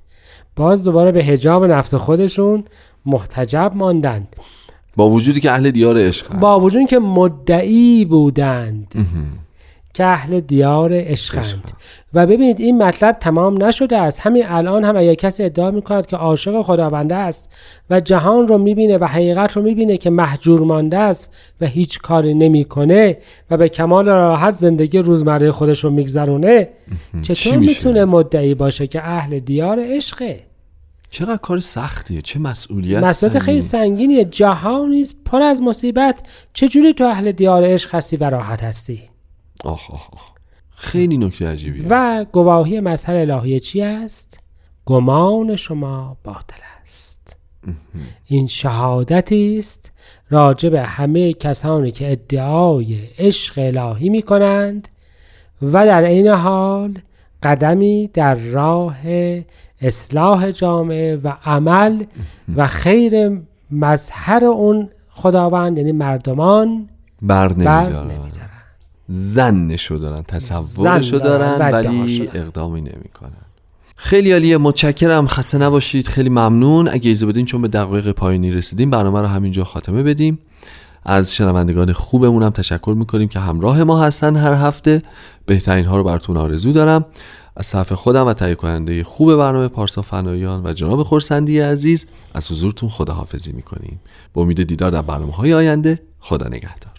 باز 0.55 0.83
دوباره 0.83 1.11
به 1.11 1.23
هجاب 1.23 1.65
نفس 1.65 1.93
خودشون 1.93 2.63
محتجب 3.05 3.71
ماندند. 3.75 4.27
با 4.95 5.09
وجودی 5.09 5.39
که 5.39 5.51
اهل 5.51 5.71
دیار 5.71 5.97
عشق. 5.97 6.39
با 6.39 6.59
وجود 6.59 6.85
که 6.85 6.99
مدعی 6.99 8.05
بودند. 8.05 8.95
که 9.93 10.05
اهل 10.05 10.39
دیار 10.39 10.89
عشقند. 10.93 11.71
و 12.13 12.27
ببینید 12.27 12.59
این 12.59 12.83
مطلب 12.83 13.17
تمام 13.19 13.63
نشده 13.63 13.97
است. 13.97 14.19
همین 14.19 14.43
الان 14.47 14.83
هم 14.83 14.97
اگر 14.97 15.13
کسی 15.13 15.43
ادعا 15.43 15.71
می‌کند 15.71 16.05
که 16.05 16.17
عاشق 16.17 16.61
خداونده 16.61 17.15
است 17.15 17.51
و 17.89 17.99
جهان 17.99 18.47
رو 18.47 18.57
می‌بینه 18.57 18.97
و 18.97 19.05
حقیقت 19.05 19.51
رو 19.51 19.61
می‌بینه 19.61 19.97
که 19.97 20.09
محجور 20.09 20.59
مانده 20.61 20.97
است 20.97 21.33
و 21.61 21.65
هیچ 21.65 21.99
کاری 21.99 22.33
نمی‌کنه 22.33 23.17
و 23.51 23.57
به 23.57 23.69
کمال 23.69 24.05
راحت 24.05 24.53
زندگی 24.53 24.97
روزمره 24.97 25.51
خودش 25.51 25.83
رو 25.83 25.89
میگذرونه 25.89 26.69
چطور؟ 27.21 27.57
می‌تونه 27.57 28.05
مدعی 28.05 28.55
باشه 28.55 28.87
که 28.87 29.01
اهل 29.07 29.39
دیار 29.39 29.79
عشقه؟ 29.81 30.39
چقدر 31.15 31.38
کار 31.38 31.60
سختیه 31.60 32.21
چه 32.21 32.39
مسئولیت 32.39 33.04
مسئله 33.04 33.39
خیلی 33.39 33.62
سنگینی. 33.62 33.88
سنگینیه. 33.95 34.25
جهانی 34.25 35.01
است 35.01 35.15
پر 35.25 35.41
از 35.41 35.62
مصیبت. 35.62 36.23
چجوری 36.54 36.93
تو 36.93 37.04
اهل 37.04 37.32
دیار 37.32 37.63
عشق 37.63 37.95
هستی 37.95 38.17
و 38.17 38.23
راحت 38.23 38.63
هستی؟ 38.63 39.01
آخ 39.63 39.91
آخ 39.91 40.13
آخ 40.13 40.32
خیلی 40.69 41.17
نکته 41.17 41.47
عجیبیه. 41.47 41.86
و 41.89 42.25
گواهی 42.32 42.80
مظهر 42.80 43.15
الهی 43.15 43.60
چی 43.60 43.82
است؟ 43.82 44.39
گمان 44.86 45.56
شما 45.56 46.17
باطل 46.23 46.62
است. 46.84 47.38
این 48.25 48.47
شهادتی 48.47 49.58
است 49.60 49.91
راجع 50.30 50.69
به 50.69 50.82
همه 50.82 51.34
کسانی 51.34 51.91
که 51.91 52.12
ادعای 52.12 52.99
عشق 53.19 53.54
الهی 53.58 54.10
می 54.10 54.21
کنند 54.21 54.88
و 55.62 55.86
در 55.86 56.04
عین 56.04 56.28
حال 56.28 56.99
قدمی 57.45 58.10
در 58.13 58.36
راه 58.36 58.97
اصلاح 59.81 60.51
جامعه 60.51 61.15
و 61.23 61.34
عمل 61.45 62.03
و 62.55 62.67
خیر 62.67 63.39
مظهر 63.71 64.45
اون 64.45 64.89
خداوند 65.10 65.77
یعنی 65.77 65.91
مردمان 65.91 66.89
بر 67.21 67.53
نمیدارن. 67.53 68.21
زنشو 69.08 69.95
دارن 69.95 70.23
تصورشو 70.23 71.17
دارن 71.17 71.58
دارن 71.58 71.73
ولی. 71.97 72.29
اقدامی 72.34 72.81
نمی‌کنن. 72.81 73.31
خیلی 73.95 74.31
عالیه 74.31 74.58
متشکرم. 74.58 75.27
خسته 75.27 75.58
نباشید. 75.58 76.08
خیلی 76.08 76.29
ممنون. 76.29 76.88
اگه 76.88 77.12
اجازه 77.12 77.25
بدین 77.25 77.45
چون 77.45 77.62
به 77.62 77.67
دقایق 77.67 78.12
پایانی 78.12 78.51
رسیدیم 78.51 78.89
برنامه 78.89 79.21
رو 79.21 79.27
همینجا 79.27 79.63
خاتمه 79.63 80.03
بدیم. 80.03 80.39
از 81.05 81.33
شنوندگان 81.33 81.93
خوبمون 81.93 82.43
هم 82.43 82.49
تشکر 82.49 82.93
می‌کنیم 82.97 83.27
که 83.27 83.39
همراه 83.39 83.83
ما 83.83 84.01
هستن 84.01 84.35
هر 84.35 84.53
هفته. 84.53 85.01
بهترین 85.45 85.85
ها 85.85 85.97
رو 85.97 86.03
براتون 86.03 86.37
آرزو 86.37 86.71
دارم. 86.71 87.05
از 87.57 87.69
طرف 87.69 87.93
خودم 87.93 88.27
و 88.27 88.33
تهیه 88.33 88.55
کننده 88.55 89.03
خوب 89.03 89.35
برنامه 89.35 89.67
پارسا 89.67 90.01
فنایان 90.01 90.65
و 90.65 90.73
جناب 90.73 91.03
خورسندی 91.03 91.59
عزیز 91.59 92.05
از 92.33 92.51
حضورتون 92.51 92.89
خداحافظی 92.89 93.51
می‌کنیم. 93.51 93.99
با 94.33 94.41
امید 94.41 94.63
دیدار 94.63 94.91
در 94.91 95.01
برنامه 95.01 95.33
های 95.33 95.53
آینده 95.53 95.99
خدا 96.19 96.47
نگهدار. 96.47 96.95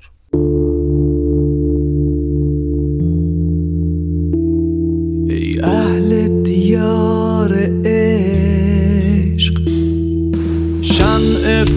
ای 5.29 5.61
اهل 5.61 6.43
دیار 6.43 7.67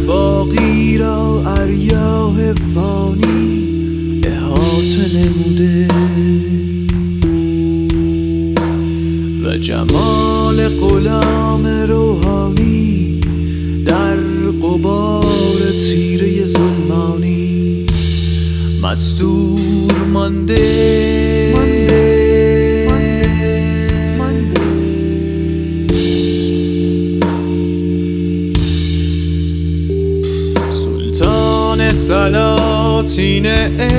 باقی 0.08 0.97
را 0.97 1.43
اریاه 1.47 2.53
فانی 2.75 4.21
احاطه 4.23 5.05
نموده. 5.15 5.88
و 9.43 9.58
جمال 9.58 10.69
غلام 10.69 11.67
روحانی 11.67 13.21
در 13.86 14.15
قبار 14.63 15.60
تیره 15.89 16.45
ظلمانی 16.45 17.86
مستور 18.84 19.95
مانده 20.13 21.18
سلاطین 32.09 33.45
عشق 33.45 33.89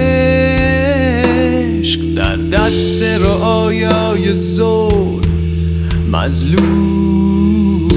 در 2.17 2.37
دست 2.37 3.03
رعایای 3.03 4.35
ظلم 4.35 5.21
مظلوم 6.13 7.89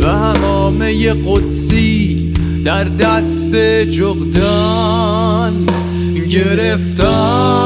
و 0.00 0.06
همامه 0.06 1.14
قدسی 1.26 2.32
در 2.64 2.84
دست 2.84 3.54
جغدان 3.84 5.66
گرفتار. 6.30 7.62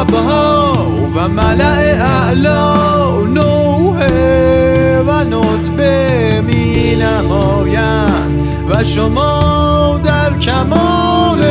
ابها 0.00 0.72
و 1.14 1.28
ملع 1.28 2.04
اعلا 2.04 3.26
نوحه 3.26 5.02
و 5.06 5.24
نطبه 5.24 6.40
می 6.46 6.96
نمایند 6.96 8.40
و 8.70 8.84
شما 8.84 10.00
در 10.04 10.38
کمال 10.38 11.42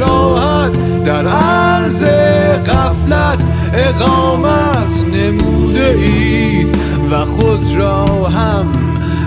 راحت 0.00 1.04
در 1.04 1.28
عرض 1.28 2.04
غفلت 2.66 3.46
اقامت 3.74 5.04
نموده 5.12 5.94
اید 5.98 6.78
و 7.10 7.24
خود 7.24 7.76
را 7.76 8.04
هم 8.06 8.66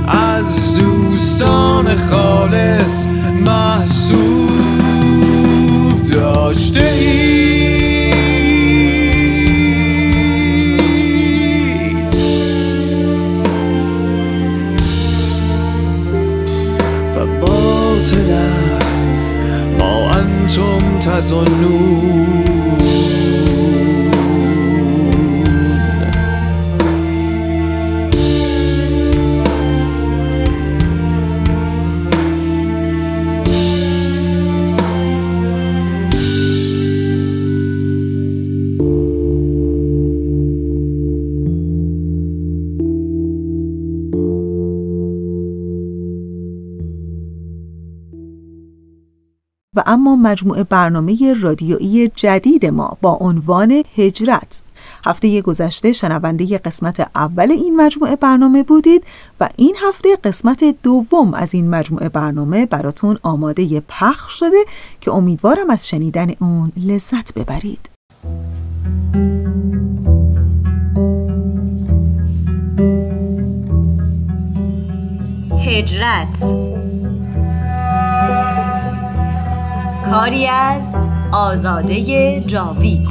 از 0.08 0.76
دوستان 0.80 1.96
خالص 1.96 3.08
محسوب 3.46 4.50
داشته 6.12 6.94
اید 7.00 7.69
انتم 21.32 21.46
تظنون 21.46 21.99
مجموعه 50.22 50.64
برنامه 50.64 51.34
رادیویی 51.42 52.12
جدید 52.16 52.66
ما 52.66 52.98
با 53.02 53.18
عنوان 53.22 53.84
هجرت. 53.98 54.62
هفته 55.06 55.42
گذشته 55.42 55.92
شنونده 55.92 56.58
قسمت 56.58 57.08
اول 57.16 57.52
این 57.52 57.76
مجموعه 57.76 58.16
برنامه 58.16 58.64
بودید 58.64 59.04
و 59.40 59.50
این 59.56 59.76
هفته 59.82 60.16
قسمت 60.24 60.76
دوم 60.84 61.34
از 61.34 61.54
این 61.54 61.70
مجموعه 61.70 62.10
برنامه 62.10 62.66
براتون 62.66 63.20
آماده 63.24 63.84
پخش 63.88 64.40
شده 64.40 64.66
که 65.02 65.12
امیدوارم 65.12 65.70
از 65.70 65.88
شنیدن 65.88 66.32
اون 66.40 66.72
لذت 66.78 67.34
ببرید. 67.34 67.90
هجرت. 75.68 76.69
کاری 80.10 80.48
از 80.48 80.96
آزاده 81.32 82.42
جاوید. 82.42 83.10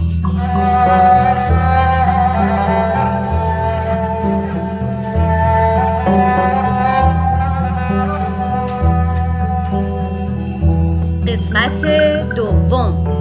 قسمت 11.27 11.87
دوم. 12.35 13.18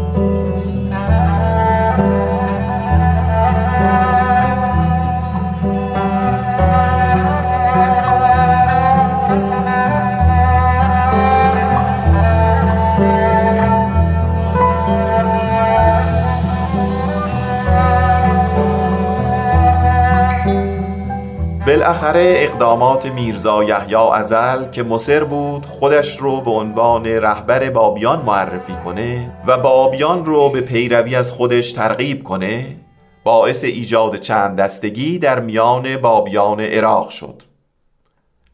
بالاخره 21.88 22.34
اقدامات 22.38 23.06
میرزا 23.06 23.64
یحیی 23.64 23.96
ازل 23.96 24.70
که 24.70 24.84
مصر 24.84 25.24
بود 25.24 25.66
خودش 25.66 26.18
رو 26.18 26.42
به 26.42 26.52
عنوان 26.52 27.06
رهبر 27.06 27.70
بابیان 27.70 28.26
معرفی 28.26 28.74
کنه 28.74 29.32
و 29.48 29.58
بابیان 29.58 30.26
رو 30.26 30.50
به 30.50 30.62
پیروی 30.62 31.16
از 31.16 31.32
خودش 31.32 31.72
ترغیب 31.72 32.24
کنه 32.24 32.78
باعث 33.24 33.64
ایجاد 33.64 34.16
چند 34.16 34.56
دستگی 34.56 35.20
در 35.20 35.40
میان 35.40 35.98
بابیان 35.98 36.60
عراق 36.60 37.10
شد 37.10 37.44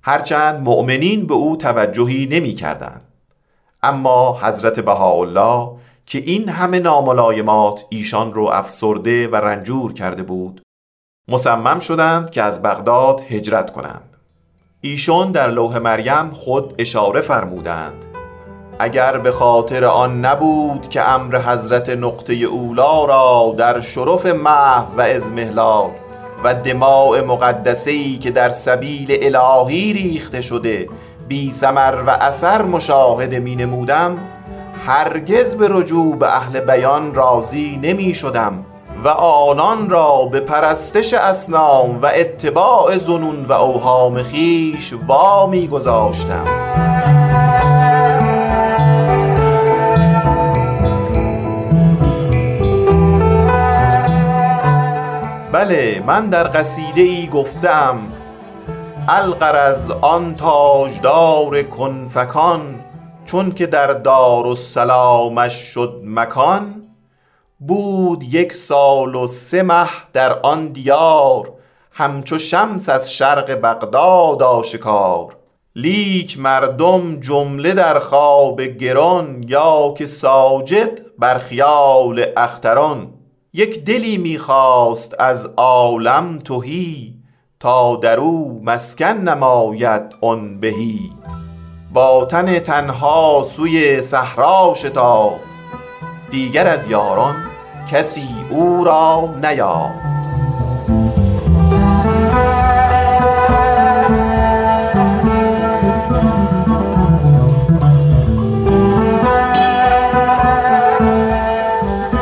هرچند 0.01 0.61
مؤمنین 0.61 1.27
به 1.27 1.33
او 1.33 1.57
توجهی 1.57 2.27
نمی 2.31 2.53
کردن. 2.53 3.01
اما 3.83 4.39
حضرت 4.41 4.79
بهاءالله 4.79 5.69
که 6.05 6.19
این 6.25 6.49
همه 6.49 6.79
ناملایمات 6.79 7.85
ایشان 7.89 8.33
رو 8.33 8.43
افسرده 8.43 9.27
و 9.27 9.35
رنجور 9.35 9.93
کرده 9.93 10.23
بود 10.23 10.61
مصمم 11.27 11.79
شدند 11.79 12.29
که 12.29 12.41
از 12.41 12.61
بغداد 12.61 13.21
هجرت 13.29 13.71
کنند. 13.71 14.17
ایشون 14.81 15.31
در 15.31 15.51
لوح 15.51 15.77
مریم 15.77 16.31
خود 16.31 16.75
اشاره 16.77 17.21
فرمودند. 17.21 18.05
اگر 18.79 19.17
به 19.17 19.31
خاطر 19.31 19.85
آن 19.85 20.25
نبود 20.25 20.87
که 20.87 21.09
امر 21.09 21.41
حضرت 21.41 21.89
نقطه 21.89 22.33
اولا 22.33 23.05
را 23.05 23.55
در 23.57 23.79
شرف 23.79 24.25
محو 24.25 24.97
و 24.97 25.01
ازمهلال 25.01 25.91
و 26.43 26.53
دماع 26.53 27.21
مقدسهی 27.21 28.17
که 28.17 28.31
در 28.31 28.49
سبیل 28.49 29.17
الهی 29.35 29.93
ریخته 29.93 30.41
شده 30.41 30.89
بی 31.27 31.51
سمر 31.51 32.03
و 32.07 32.09
اثر 32.09 32.61
مشاهده 32.61 33.39
می 33.39 33.55
نمودم 33.55 34.17
هرگز 34.85 35.55
به 35.55 35.67
رجوع 35.71 36.15
به 36.15 36.35
اهل 36.35 36.59
بیان 36.59 37.13
راضی 37.13 37.79
نمی 37.83 38.13
شدم. 38.13 38.65
و 39.03 39.07
آنان 39.07 39.89
را 39.89 40.25
به 40.31 40.39
پرستش 40.39 41.13
اسنام 41.13 42.01
و 42.01 42.05
اتباع 42.15 42.97
زنون 42.97 43.45
و 43.45 43.53
اوهام 43.53 44.23
خیش 44.23 44.93
وامی 45.07 45.67
گذاشتم. 45.67 46.45
بله 55.51 56.03
من 56.05 56.29
در 56.29 56.43
قصیده 56.43 57.01
ای 57.01 57.27
گفتم 57.27 57.97
القرز 59.07 59.91
آن 60.01 60.35
تاجدار 60.35 61.63
کنفکان 61.63 62.61
چون 63.25 63.51
که 63.51 63.65
در 63.65 63.87
دار 63.87 64.47
و 64.47 64.55
سلامش 64.55 65.53
شد 65.53 66.01
مکان 66.05 66.82
بود 67.67 68.23
یک 68.23 68.53
سال 68.53 69.15
و 69.15 69.27
سه 69.27 69.63
مه 69.63 69.87
در 70.13 70.39
آن 70.39 70.67
دیار 70.67 71.53
همچو 71.91 72.37
شمس 72.37 72.89
از 72.89 73.13
شرق 73.13 73.51
بغداد 73.51 74.43
آشکار. 74.43 75.37
لیک 75.75 76.39
مردم 76.39 77.19
جمله 77.19 77.73
در 77.73 77.99
خواب 77.99 78.61
گران 78.61 79.43
یا 79.47 79.93
که 79.97 80.05
ساجد 80.05 80.99
بر 81.19 81.39
خیال 81.39 82.25
اختران. 82.37 83.13
یک 83.53 83.85
دلی 83.85 84.17
می‌خواست 84.17 85.15
از 85.19 85.49
عالم 85.57 86.39
توهی 86.39 87.13
تا 87.59 87.95
در 87.95 88.19
او 88.19 88.61
مسکن 88.63 89.05
نماید 89.05 90.01
آن 90.21 90.59
بهی. 90.59 90.99
با 91.93 92.25
تن 92.25 92.59
تنها 92.59 93.45
سوی 93.49 94.01
صحرا 94.01 94.73
شتاف 94.75 95.39
دیگر 96.31 96.67
از 96.67 96.89
یاران 96.89 97.52
کسی 97.93 98.27
او 98.49 98.83
را 98.83 99.29
نیافت. 99.43 99.93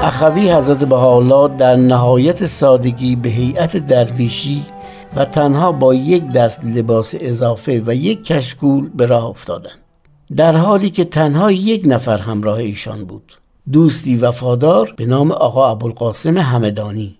اخوی 0.03 0.51
حضرت 0.51 0.84
بهاءالله 0.84 1.57
در 1.57 1.76
نهایت 1.76 2.45
سادگی 2.45 3.15
به 3.15 3.30
هیئت 3.30 3.78
درویشی 3.78 4.65
و 5.15 5.26
تنها 5.26 5.72
با 5.72 5.93
یک 5.93 6.32
دست 6.32 6.65
لباس 6.65 7.15
اضافه 7.19 7.84
و 7.86 7.95
یک 7.95 8.24
کشکول 8.24 8.89
به 8.89 9.05
راه 9.05 9.26
افتادند. 9.26 9.80
در 10.36 10.57
حالی 10.57 10.89
که 10.89 11.05
تنها 11.05 11.51
یک 11.51 11.82
نفر 11.86 12.17
همراه 12.17 12.57
ایشان 12.57 13.05
بود. 13.05 13.40
دوستی 13.72 14.16
وفادار 14.16 14.93
به 14.97 15.05
نام 15.05 15.32
آقا 15.32 15.70
ابوالقاسم 15.72 16.38
همدانی. 16.38 17.18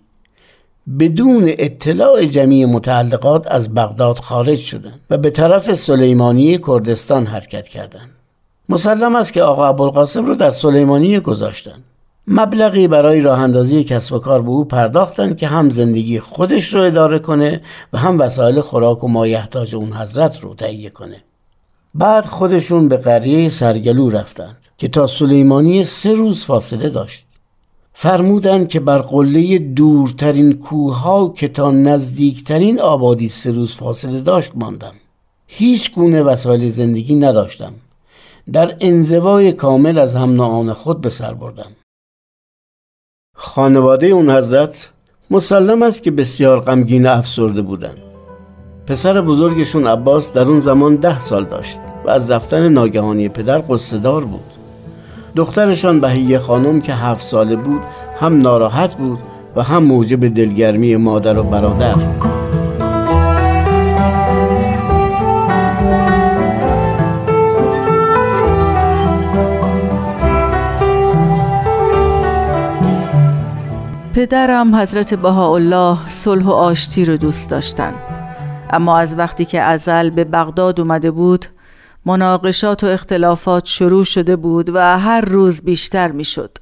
بدون 0.98 1.44
اطلاع 1.46 2.24
جمعی 2.24 2.64
متعلقات 2.64 3.46
از 3.50 3.74
بغداد 3.74 4.18
خارج 4.18 4.58
شدند 4.58 5.00
و 5.10 5.18
به 5.18 5.30
طرف 5.30 5.74
سلیمانی 5.74 6.58
کردستان 6.58 7.26
حرکت 7.26 7.68
کردند. 7.68 8.10
مسلم 8.68 9.16
است 9.16 9.32
که 9.32 9.42
آقا 9.42 9.66
ابوالقاسم 9.66 10.26
رو 10.26 10.34
در 10.34 10.50
سلیمانی 10.50 11.20
گذاشتند. 11.20 11.84
مبلغی 12.26 12.88
برای 12.88 13.20
راه 13.20 13.40
اندازی 13.40 13.84
کسب 13.84 14.12
و 14.14 14.18
کار 14.18 14.42
به 14.42 14.48
او 14.48 14.64
پرداختند 14.64 15.36
که 15.36 15.46
هم 15.46 15.70
زندگی 15.70 16.20
خودش 16.20 16.74
رو 16.74 16.82
اداره 16.82 17.18
کنه 17.18 17.60
و 17.92 17.98
هم 17.98 18.20
وسایل 18.20 18.60
خوراک 18.60 19.04
و 19.04 19.08
مایحتاج 19.08 19.74
اون 19.74 19.92
حضرت 19.92 20.40
رو 20.40 20.54
تهیه 20.54 20.90
کنه. 20.90 21.22
بعد 21.94 22.26
خودشون 22.26 22.88
به 22.88 22.96
قریه 22.96 23.48
سرگلو 23.48 24.10
رفتند 24.10 24.56
که 24.78 24.88
تا 24.88 25.06
سلیمانی 25.06 25.84
سه 25.84 26.14
روز 26.14 26.44
فاصله 26.44 26.88
داشت. 26.88 27.26
فرمودند 27.92 28.68
که 28.68 28.80
بر 28.80 28.98
قله 28.98 29.58
دورترین 29.58 30.52
کوه 30.52 31.34
که 31.34 31.48
تا 31.48 31.70
نزدیکترین 31.70 32.80
آبادی 32.80 33.28
سه 33.28 33.50
روز 33.50 33.74
فاصله 33.74 34.20
داشت 34.20 34.52
ماندم. 34.54 34.94
هیچ 35.46 35.94
گونه 35.94 36.22
وسایل 36.22 36.68
زندگی 36.68 37.14
نداشتم. 37.14 37.74
در 38.52 38.76
انزوای 38.80 39.52
کامل 39.52 39.98
از 39.98 40.14
هم 40.14 40.72
خود 40.72 41.00
به 41.00 41.10
سر 41.10 41.34
بردم. 41.34 41.72
خانواده 43.36 44.06
اون 44.06 44.30
حضرت 44.30 44.90
مسلم 45.30 45.82
است 45.82 46.02
که 46.02 46.10
بسیار 46.10 46.60
غمگین 46.60 47.06
افسرده 47.06 47.62
بودند. 47.62 48.11
پسر 48.86 49.20
بزرگشون 49.20 49.86
عباس 49.86 50.32
در 50.32 50.42
اون 50.42 50.60
زمان 50.60 50.96
ده 50.96 51.18
سال 51.18 51.44
داشت 51.44 51.80
و 52.04 52.10
از 52.10 52.30
رفتن 52.30 52.68
ناگهانی 52.68 53.28
پدر 53.28 53.58
قصدار 53.68 54.24
بود. 54.24 54.40
دخترشان 55.36 56.00
بهیه 56.00 56.38
خانم 56.38 56.80
که 56.80 56.94
هفت 56.94 57.26
ساله 57.26 57.56
بود 57.56 57.80
هم 58.20 58.42
ناراحت 58.42 58.94
بود 58.94 59.18
و 59.56 59.62
هم 59.62 59.82
موجب 59.82 60.34
دلگرمی 60.34 60.96
مادر 60.96 61.38
و 61.38 61.42
برادر. 61.42 61.94
پدرم 74.14 74.74
حضرت 74.74 75.14
بهاءالله 75.14 75.96
صلح 76.08 76.44
و 76.44 76.50
آشتی 76.50 77.04
رو 77.04 77.16
دوست 77.16 77.48
داشتن. 77.48 77.92
اما 78.72 78.98
از 78.98 79.18
وقتی 79.18 79.44
که 79.44 79.60
ازل 79.60 80.10
به 80.10 80.24
بغداد 80.24 80.80
اومده 80.80 81.10
بود 81.10 81.46
مناقشات 82.06 82.84
و 82.84 82.86
اختلافات 82.86 83.66
شروع 83.66 84.04
شده 84.04 84.36
بود 84.36 84.70
و 84.74 84.98
هر 84.98 85.20
روز 85.20 85.60
بیشتر 85.60 86.10
می‌شد. 86.10 86.58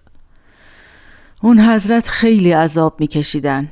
اون 1.42 1.60
حضرت 1.60 2.08
خیلی 2.08 2.52
عذاب 2.52 3.00
میکشیدن 3.00 3.68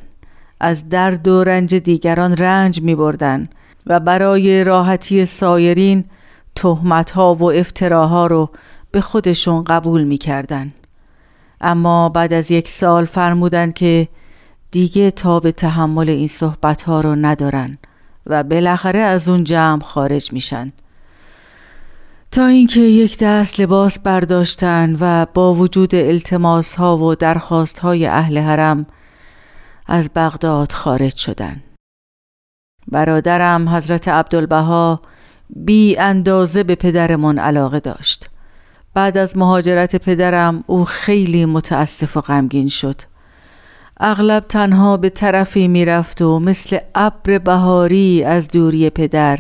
از 0.61 0.89
درد 0.89 1.29
و 1.29 1.45
رنج 1.45 1.75
دیگران 1.75 2.37
رنج 2.37 2.83
می 2.83 2.95
بردن 2.95 3.49
و 3.87 4.01
برای 4.01 4.65
راحتی 4.65 5.27
سایرین 5.27 6.05
تهمت 6.55 7.11
ها 7.11 7.35
و 7.35 7.53
افتراها 7.53 8.27
رو 8.27 8.51
به 8.91 9.01
خودشون 9.01 9.65
قبول 9.65 10.05
می‌کردن. 10.05 10.73
اما 11.61 12.09
بعد 12.09 12.33
از 12.33 12.51
یک 12.51 12.69
سال 12.69 13.05
فرمودند 13.05 13.75
که 13.75 14.09
دیگه 14.71 15.11
تا 15.11 15.41
به 15.41 15.53
تحمل 15.53 16.09
این 16.09 16.29
صحبت 16.29 16.83
ها 16.83 17.01
رو 17.01 17.15
ندارن 17.17 17.79
و 18.29 18.43
بالاخره 18.43 18.99
از 18.99 19.29
اون 19.29 19.45
جمع 19.45 19.83
خارج 19.83 20.33
میشن. 20.33 20.73
تا 22.31 22.47
اینکه 22.47 22.81
یک 22.81 23.19
دست 23.19 23.61
لباس 23.61 23.99
برداشتن 23.99 24.97
و 25.01 25.27
با 25.35 25.55
وجود 25.55 25.95
التماس 25.95 26.75
ها 26.75 26.99
و 26.99 27.15
درخواست 27.15 27.79
های 27.79 28.07
اهل 28.07 28.39
حرم 28.39 28.87
از 29.87 30.11
بغداد 30.15 30.73
خارج 30.73 31.17
شدن. 31.17 31.63
برادرم 32.89 33.69
حضرت 33.69 34.09
عبدالبها 34.09 35.01
بی 35.51 35.97
اندازه 35.99 36.63
به 36.63 36.75
پدرمون 36.75 37.39
علاقه 37.39 37.81
داشت. 37.81 38.31
بعد 38.95 39.19
از 39.19 39.37
مهاجرت 39.37 39.97
پدرم 39.97 40.65
او 40.67 40.85
خیلی 40.85 41.45
متاسف 41.45 42.17
و 42.17 42.21
غمگین 42.21 42.69
شد. 42.69 43.01
اغلب 44.01 44.45
تنها 44.45 44.97
به 44.97 45.09
طرفی 45.09 45.69
می‌رفت 45.69 46.23
و 46.23 46.39
مثل 46.39 46.79
ابر 46.95 47.39
بهاری 47.39 48.25
از 48.25 48.49
دوری 48.49 48.91
پدر 48.91 49.39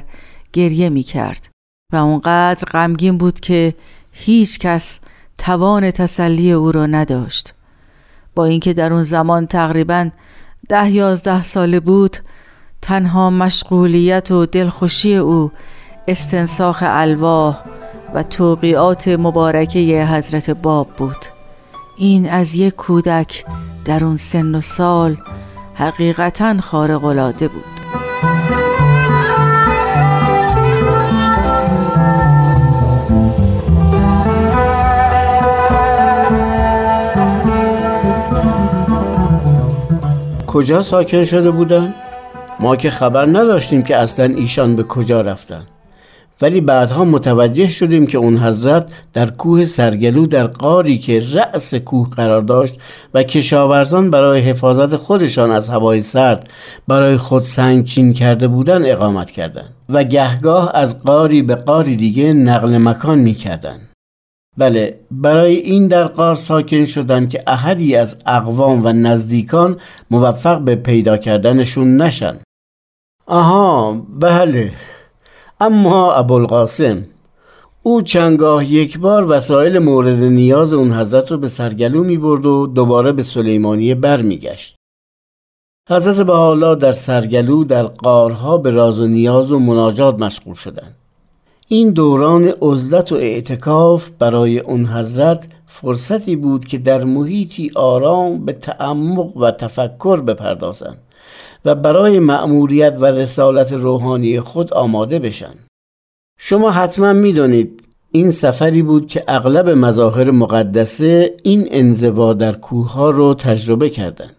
گریه 0.52 0.88
می 0.88 1.02
کرد 1.02 1.48
و 1.92 1.96
اونقدر 1.96 2.64
غمگین 2.70 3.18
بود 3.18 3.40
که 3.40 3.74
هیچ 4.12 4.58
کس 4.58 4.98
توان 5.38 5.90
تسلی 5.90 6.52
او 6.52 6.72
را 6.72 6.86
نداشت. 6.86 7.54
با 8.34 8.44
اینکه 8.44 8.72
در 8.72 8.92
اون 8.92 9.02
زمان 9.02 9.46
تقریبا 9.46 10.10
ده 10.68 10.90
یازده 10.90 11.42
ساله 11.42 11.80
بود 11.80 12.16
تنها 12.82 13.30
مشغولیت 13.30 14.30
و 14.30 14.46
دلخوشی 14.46 15.16
او 15.16 15.50
استنساخ 16.08 16.84
الواح 16.86 17.58
و 18.14 18.22
توقیات 18.22 19.08
مبارکه 19.08 20.04
حضرت 20.04 20.50
باب 20.50 20.88
بود. 20.96 21.37
این 21.98 22.30
از 22.30 22.54
یک 22.54 22.74
کودک 22.74 23.44
در 23.84 24.04
اون 24.04 24.16
سن 24.16 24.54
و 24.54 24.60
سال 24.60 25.16
حقیقتا 25.74 26.56
خارق 26.60 27.04
العاده 27.04 27.48
بود 27.48 27.64
کجا 40.46 40.82
ساکن 40.82 41.24
شده 41.24 41.50
بودن؟ 41.50 41.94
ما 42.60 42.76
که 42.76 42.90
خبر 42.90 43.26
نداشتیم 43.26 43.82
که 43.82 43.96
اصلا 43.96 44.24
ایشان 44.24 44.76
به 44.76 44.82
کجا 44.82 45.20
رفتن 45.20 45.66
ولی 46.42 46.60
بعدها 46.60 47.04
متوجه 47.04 47.68
شدیم 47.68 48.06
که 48.06 48.18
اون 48.18 48.38
حضرت 48.38 48.92
در 49.12 49.30
کوه 49.30 49.64
سرگلو 49.64 50.26
در 50.26 50.46
قاری 50.46 50.98
که 50.98 51.22
رأس 51.32 51.74
کوه 51.74 52.10
قرار 52.10 52.42
داشت 52.42 52.80
و 53.14 53.22
کشاورزان 53.22 54.10
برای 54.10 54.40
حفاظت 54.40 54.96
خودشان 54.96 55.50
از 55.50 55.68
هوای 55.68 56.00
سرد 56.00 56.50
برای 56.88 57.16
خود 57.16 57.42
سنگچین 57.42 58.12
کرده 58.12 58.48
بودند 58.48 58.84
اقامت 58.86 59.30
کردند 59.30 59.74
و 59.88 60.04
گهگاه 60.04 60.70
از 60.74 61.02
قاری 61.02 61.42
به 61.42 61.54
قاری 61.54 61.96
دیگه 61.96 62.32
نقل 62.32 62.78
مکان 62.78 63.18
می 63.18 63.34
کردن. 63.34 63.80
بله 64.58 65.00
برای 65.10 65.54
این 65.56 65.88
در 65.88 66.04
قار 66.04 66.34
ساکن 66.34 66.84
شدن 66.84 67.28
که 67.28 67.42
احدی 67.46 67.96
از 67.96 68.22
اقوام 68.26 68.86
و 68.86 68.92
نزدیکان 68.92 69.76
موفق 70.10 70.60
به 70.60 70.76
پیدا 70.76 71.16
کردنشون 71.16 71.96
نشن 71.96 72.36
آها 73.26 73.92
بله 74.20 74.72
اما 75.60 76.12
ابوالقاسم 76.12 77.04
او 77.82 78.02
چنگاه 78.02 78.72
یک 78.72 78.98
بار 78.98 79.32
وسایل 79.32 79.78
مورد 79.78 80.22
نیاز 80.22 80.72
اون 80.72 80.92
حضرت 80.92 81.32
رو 81.32 81.38
به 81.38 81.48
سرگلو 81.48 82.04
می 82.04 82.16
برد 82.16 82.46
و 82.46 82.66
دوباره 82.66 83.12
به 83.12 83.22
سلیمانیه 83.22 83.94
بر 83.94 84.22
می 84.22 84.38
گشت. 84.38 84.76
حضرت 85.90 86.26
به 86.26 86.32
حالا 86.32 86.74
در 86.74 86.92
سرگلو 86.92 87.64
در 87.64 87.82
قارها 87.82 88.58
به 88.58 88.70
راز 88.70 89.00
و 89.00 89.06
نیاز 89.06 89.52
و 89.52 89.58
مناجات 89.58 90.18
مشغول 90.18 90.54
شدند. 90.54 90.94
این 91.68 91.90
دوران 91.90 92.52
عزلت 92.62 93.12
و 93.12 93.14
اعتکاف 93.14 94.08
برای 94.18 94.58
اون 94.58 94.86
حضرت 94.86 95.48
فرصتی 95.66 96.36
بود 96.36 96.64
که 96.64 96.78
در 96.78 97.04
محیطی 97.04 97.70
آرام 97.74 98.44
به 98.44 98.52
تعمق 98.52 99.36
و 99.36 99.50
تفکر 99.50 100.20
بپردازند. 100.20 100.98
و 101.68 101.74
برای 101.74 102.18
مأموریت 102.18 102.96
و 103.00 103.04
رسالت 103.04 103.72
روحانی 103.72 104.40
خود 104.40 104.74
آماده 104.74 105.18
بشن 105.18 105.54
شما 106.38 106.70
حتما 106.70 107.12
می‌دانید 107.12 107.82
این 108.12 108.30
سفری 108.30 108.82
بود 108.82 109.06
که 109.06 109.24
اغلب 109.28 109.68
مظاهر 109.68 110.30
مقدسه 110.30 111.36
این 111.42 111.68
انزوا 111.70 112.34
در 112.34 112.52
کوه 112.52 112.92
ها 112.92 113.10
رو 113.10 113.34
تجربه 113.34 113.90
کردند. 113.90 114.36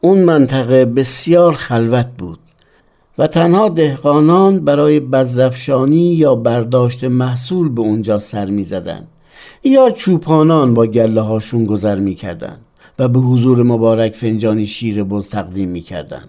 اون 0.00 0.18
منطقه 0.18 0.84
بسیار 0.84 1.52
خلوت 1.52 2.08
بود 2.18 2.38
و 3.18 3.26
تنها 3.26 3.68
دهقانان 3.68 4.64
برای 4.64 5.00
بزرفشانی 5.00 6.14
یا 6.14 6.34
برداشت 6.34 7.04
محصول 7.04 7.68
به 7.68 7.80
اونجا 7.80 8.18
سر 8.18 8.46
می 8.46 8.64
زدن. 8.64 9.06
یا 9.64 9.90
چوپانان 9.90 10.74
با 10.74 10.86
گله 10.86 11.20
هاشون 11.20 11.64
گذر 11.66 11.98
می 11.98 12.14
کردن 12.14 12.56
و 12.98 13.08
به 13.08 13.20
حضور 13.20 13.62
مبارک 13.62 14.14
فنجانی 14.14 14.66
شیر 14.66 15.04
بز 15.04 15.28
تقدیم 15.28 15.68
می 15.68 15.80
کردن. 15.80 16.24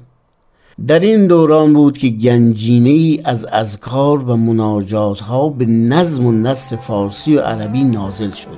در 0.87 0.99
این 0.99 1.27
دوران 1.27 1.73
بود 1.73 1.97
که 1.97 2.09
گنجینه 2.09 2.89
ای 2.89 3.21
از 3.23 3.45
اذکار 3.45 4.19
و 4.19 4.35
مناجات 4.35 5.19
ها 5.19 5.49
به 5.49 5.65
نظم 5.65 6.25
و 6.25 6.31
نصر 6.31 6.75
فارسی 6.75 7.35
و 7.35 7.39
عربی 7.39 7.83
نازل 7.83 8.31
شد 8.31 8.57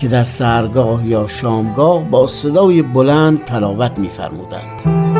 که 0.00 0.08
در 0.08 0.24
سرگاه 0.24 1.08
یا 1.08 1.26
شامگاه 1.26 2.10
با 2.10 2.26
صدای 2.26 2.82
بلند 2.82 3.44
تلاوت 3.44 3.98
می‌فرمودند. 3.98 5.19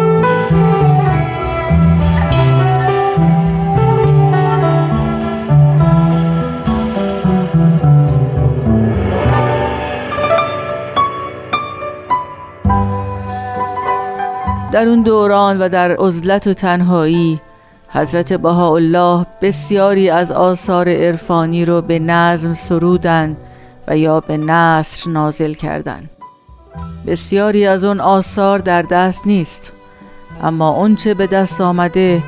در 14.72 14.88
اون 14.88 15.02
دوران 15.02 15.58
و 15.58 15.68
در 15.68 15.90
عزلت 15.90 16.46
و 16.46 16.52
تنهایی 16.54 17.40
حضرت 17.88 18.32
بهاءالله 18.32 19.26
بسیاری 19.42 20.10
از 20.10 20.32
آثار 20.32 20.88
عرفانی 20.88 21.64
رو 21.64 21.82
به 21.82 21.98
نظم 21.98 22.54
سرودند 22.54 23.36
و 23.88 23.96
یا 23.96 24.20
به 24.20 24.36
نصر 24.36 25.10
نازل 25.10 25.54
کردند. 25.54 26.10
بسیاری 27.06 27.66
از 27.66 27.84
اون 27.84 28.00
آثار 28.00 28.58
در 28.58 28.82
دست 28.82 29.20
نیست 29.26 29.72
اما 30.42 30.68
اونچه 30.68 31.14
به 31.14 31.26
دست 31.26 31.60
آمده 31.60 32.22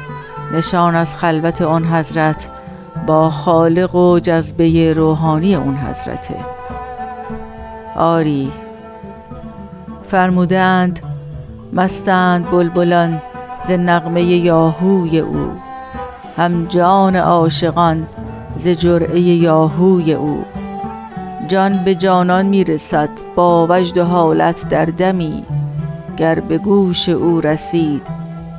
نشان 0.54 0.94
از 0.94 1.16
خلوت 1.16 1.62
آن 1.62 1.84
حضرت 1.84 2.48
با 3.06 3.30
خالق 3.30 3.94
و 3.94 4.18
جذبه 4.18 4.92
روحانی 4.92 5.54
اون 5.54 5.76
حضرته 5.76 6.36
آری 7.96 8.52
فرمودند 10.08 11.11
مستند 11.74 12.50
بلبلان 12.50 13.22
ز 13.68 13.70
نغمه 13.70 14.22
یاهوی 14.22 15.18
او. 15.18 15.50
هم 16.36 16.66
جان 16.66 17.16
عاشقان 17.16 18.06
ز 18.58 18.68
جرعه 18.68 19.20
یاهوی 19.20 20.12
او. 20.12 20.44
جان 21.48 21.84
به 21.84 21.94
جانان 21.94 22.46
می‌رسد 22.46 23.08
با 23.34 23.66
وجد 23.70 23.98
و 23.98 24.04
حالت 24.04 24.68
در 24.68 24.84
دمی. 24.84 25.44
گر 26.16 26.40
به 26.40 26.58
گوش 26.58 27.08
او 27.08 27.40
رسید 27.40 28.02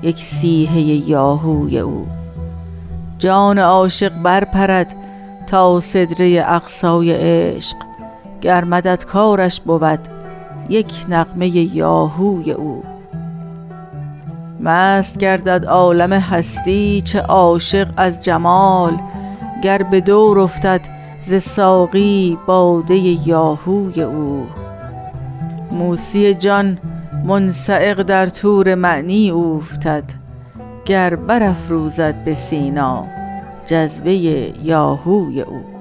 یک 0.03 0.17
سیه 0.17 1.09
یاهوی 1.09 1.79
او. 1.79 2.07
جان 3.17 3.59
عاشق 3.59 4.09
برپرد 4.09 4.95
تا 5.47 5.79
صدره 5.79 6.45
اقصای 6.47 7.13
عشق. 7.13 7.77
گر 8.41 8.63
مدد 8.63 9.03
کارش 9.05 9.61
بود 9.61 9.99
یک 10.69 10.93
نغمه 11.09 11.47
یاهوی 11.47 12.51
او. 12.51 12.83
مست 14.63 15.17
گردد 15.17 15.65
عالم 15.65 16.13
هستی 16.13 17.01
چه 17.01 17.19
عاشق 17.19 17.87
از 17.97 18.23
جمال 18.23 18.97
گر 19.63 19.83
به 19.83 20.01
دور 20.01 20.39
افتد 20.39 20.81
ز 21.23 21.35
ساقی 21.35 22.37
باده 22.47 22.95
یاهوی 23.27 24.01
او. 24.01 24.47
موسی 25.71 26.33
جان 26.33 26.79
منسعق 27.25 28.01
در 28.01 28.27
تور 28.27 28.75
معنی 28.75 29.29
اوفتد 29.29 30.03
گر 30.85 31.15
برافروزد 31.15 32.23
به 32.23 32.35
سینا 32.35 33.05
جذبه 33.65 34.13
یاهوی 34.63 35.41
او. 35.41 35.72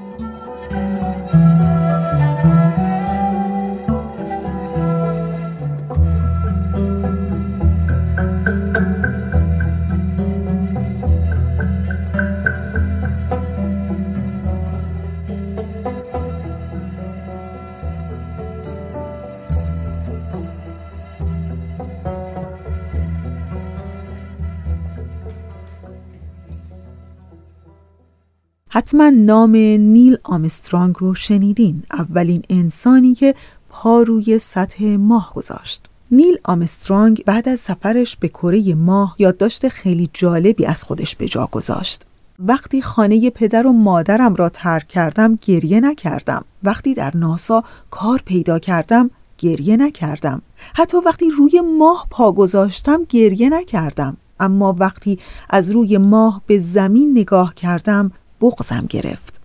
حتما 28.74 29.10
نام 29.10 29.56
نیل 29.56 30.18
آمسترانگ 30.24 30.94
رو 30.98 31.14
شنیدین 31.14 31.82
اولین 31.92 32.42
انسانی 32.50 33.14
که 33.14 33.34
پا 33.68 34.02
روی 34.02 34.38
سطح 34.38 34.96
ماه 34.96 35.32
گذاشت. 35.34 35.86
نیل 36.10 36.38
آمسترانگ 36.44 37.22
بعد 37.26 37.48
از 37.48 37.60
سفرش 37.60 38.16
به 38.16 38.28
کره 38.28 38.74
ماه 38.74 39.14
یادداشت 39.18 39.68
خیلی 39.68 40.10
جالبی 40.12 40.66
از 40.66 40.84
خودش 40.84 41.16
به 41.16 41.28
جا 41.28 41.48
گذاشت. 41.52 42.06
وقتی 42.38 42.82
خانه 42.82 43.30
پدر 43.30 43.66
و 43.66 43.72
مادرم 43.72 44.34
را 44.34 44.48
ترک 44.48 44.88
کردم 44.88 45.38
گریه 45.42 45.80
نکردم. 45.80 46.44
وقتی 46.62 46.94
در 46.94 47.16
ناسا 47.16 47.64
کار 47.90 48.22
پیدا 48.24 48.58
کردم 48.58 49.10
گریه 49.38 49.76
نکردم. 49.76 50.42
حتی 50.74 50.96
وقتی 51.06 51.30
روی 51.30 51.60
ماه 51.78 52.06
پا 52.10 52.32
گذاشتم 52.32 53.04
گریه 53.08 53.48
نکردم. 53.48 54.16
اما 54.40 54.76
وقتی 54.78 55.18
از 55.50 55.70
روی 55.70 55.98
ماه 55.98 56.42
به 56.46 56.58
زمین 56.58 57.18
نگاه 57.18 57.54
کردم 57.54 58.12
بغزم 58.42 58.86
گرفت 58.88 59.40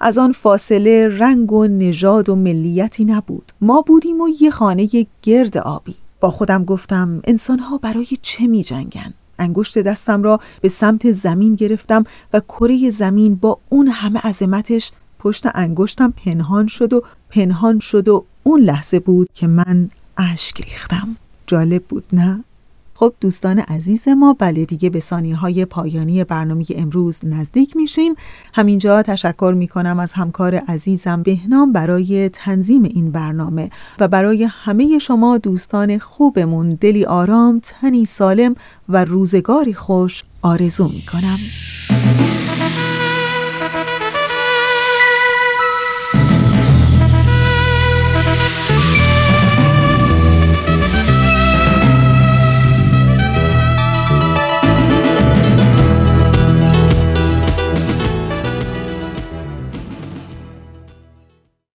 از 0.00 0.18
آن 0.18 0.32
فاصله 0.32 1.18
رنگ 1.18 1.52
و 1.52 1.66
نژاد 1.66 2.28
و 2.28 2.36
ملیتی 2.36 3.04
نبود 3.04 3.52
ما 3.60 3.80
بودیم 3.80 4.20
و 4.20 4.28
یه 4.40 4.50
خانه 4.50 4.88
گرد 5.22 5.58
آبی 5.58 5.94
با 6.20 6.30
خودم 6.30 6.64
گفتم 6.64 7.20
انسانها 7.24 7.78
برای 7.78 8.06
چه 8.22 8.46
می 8.46 8.62
جنگن؟ 8.62 9.14
انگشت 9.38 9.78
دستم 9.78 10.22
را 10.22 10.40
به 10.60 10.68
سمت 10.68 11.12
زمین 11.12 11.54
گرفتم 11.54 12.04
و 12.32 12.40
کره 12.40 12.90
زمین 12.90 13.34
با 13.34 13.58
اون 13.68 13.88
همه 13.88 14.20
عظمتش 14.20 14.92
پشت 15.18 15.44
انگشتم 15.54 16.10
پنهان 16.10 16.66
شد 16.66 16.92
و 16.92 17.02
پنهان 17.30 17.78
شد 17.78 18.08
و 18.08 18.24
اون 18.42 18.60
لحظه 18.60 19.00
بود 19.00 19.28
که 19.34 19.46
من 19.46 19.90
اشک 20.16 20.60
ریختم 20.64 21.16
جالب 21.46 21.84
بود 21.84 22.04
نه؟ 22.12 22.44
خب 22.98 23.14
دوستان 23.20 23.58
عزیز 23.58 24.08
ما 24.08 24.36
بله 24.38 24.64
دیگه 24.64 24.90
به 24.90 25.00
ثانیه 25.00 25.36
های 25.36 25.64
پایانی 25.64 26.24
برنامه 26.24 26.64
امروز 26.76 27.20
نزدیک 27.22 27.76
میشیم. 27.76 28.14
همینجا 28.54 29.02
تشکر 29.02 29.54
می‌کنم 29.56 29.98
از 29.98 30.12
همکار 30.12 30.54
عزیزم 30.54 31.22
بهنام 31.22 31.72
برای 31.72 32.28
تنظیم 32.28 32.82
این 32.82 33.10
برنامه 33.10 33.70
و 33.98 34.08
برای 34.08 34.44
همه 34.44 34.98
شما 34.98 35.38
دوستان 35.38 35.98
خوبمون. 35.98 36.68
دلی 36.68 37.04
آرام 37.04 37.60
تنی 37.62 38.04
سالم 38.04 38.54
و 38.88 39.04
روزگاری 39.04 39.74
خوش 39.74 40.24
آرزو 40.42 40.88
می‌کنم. 40.88 41.38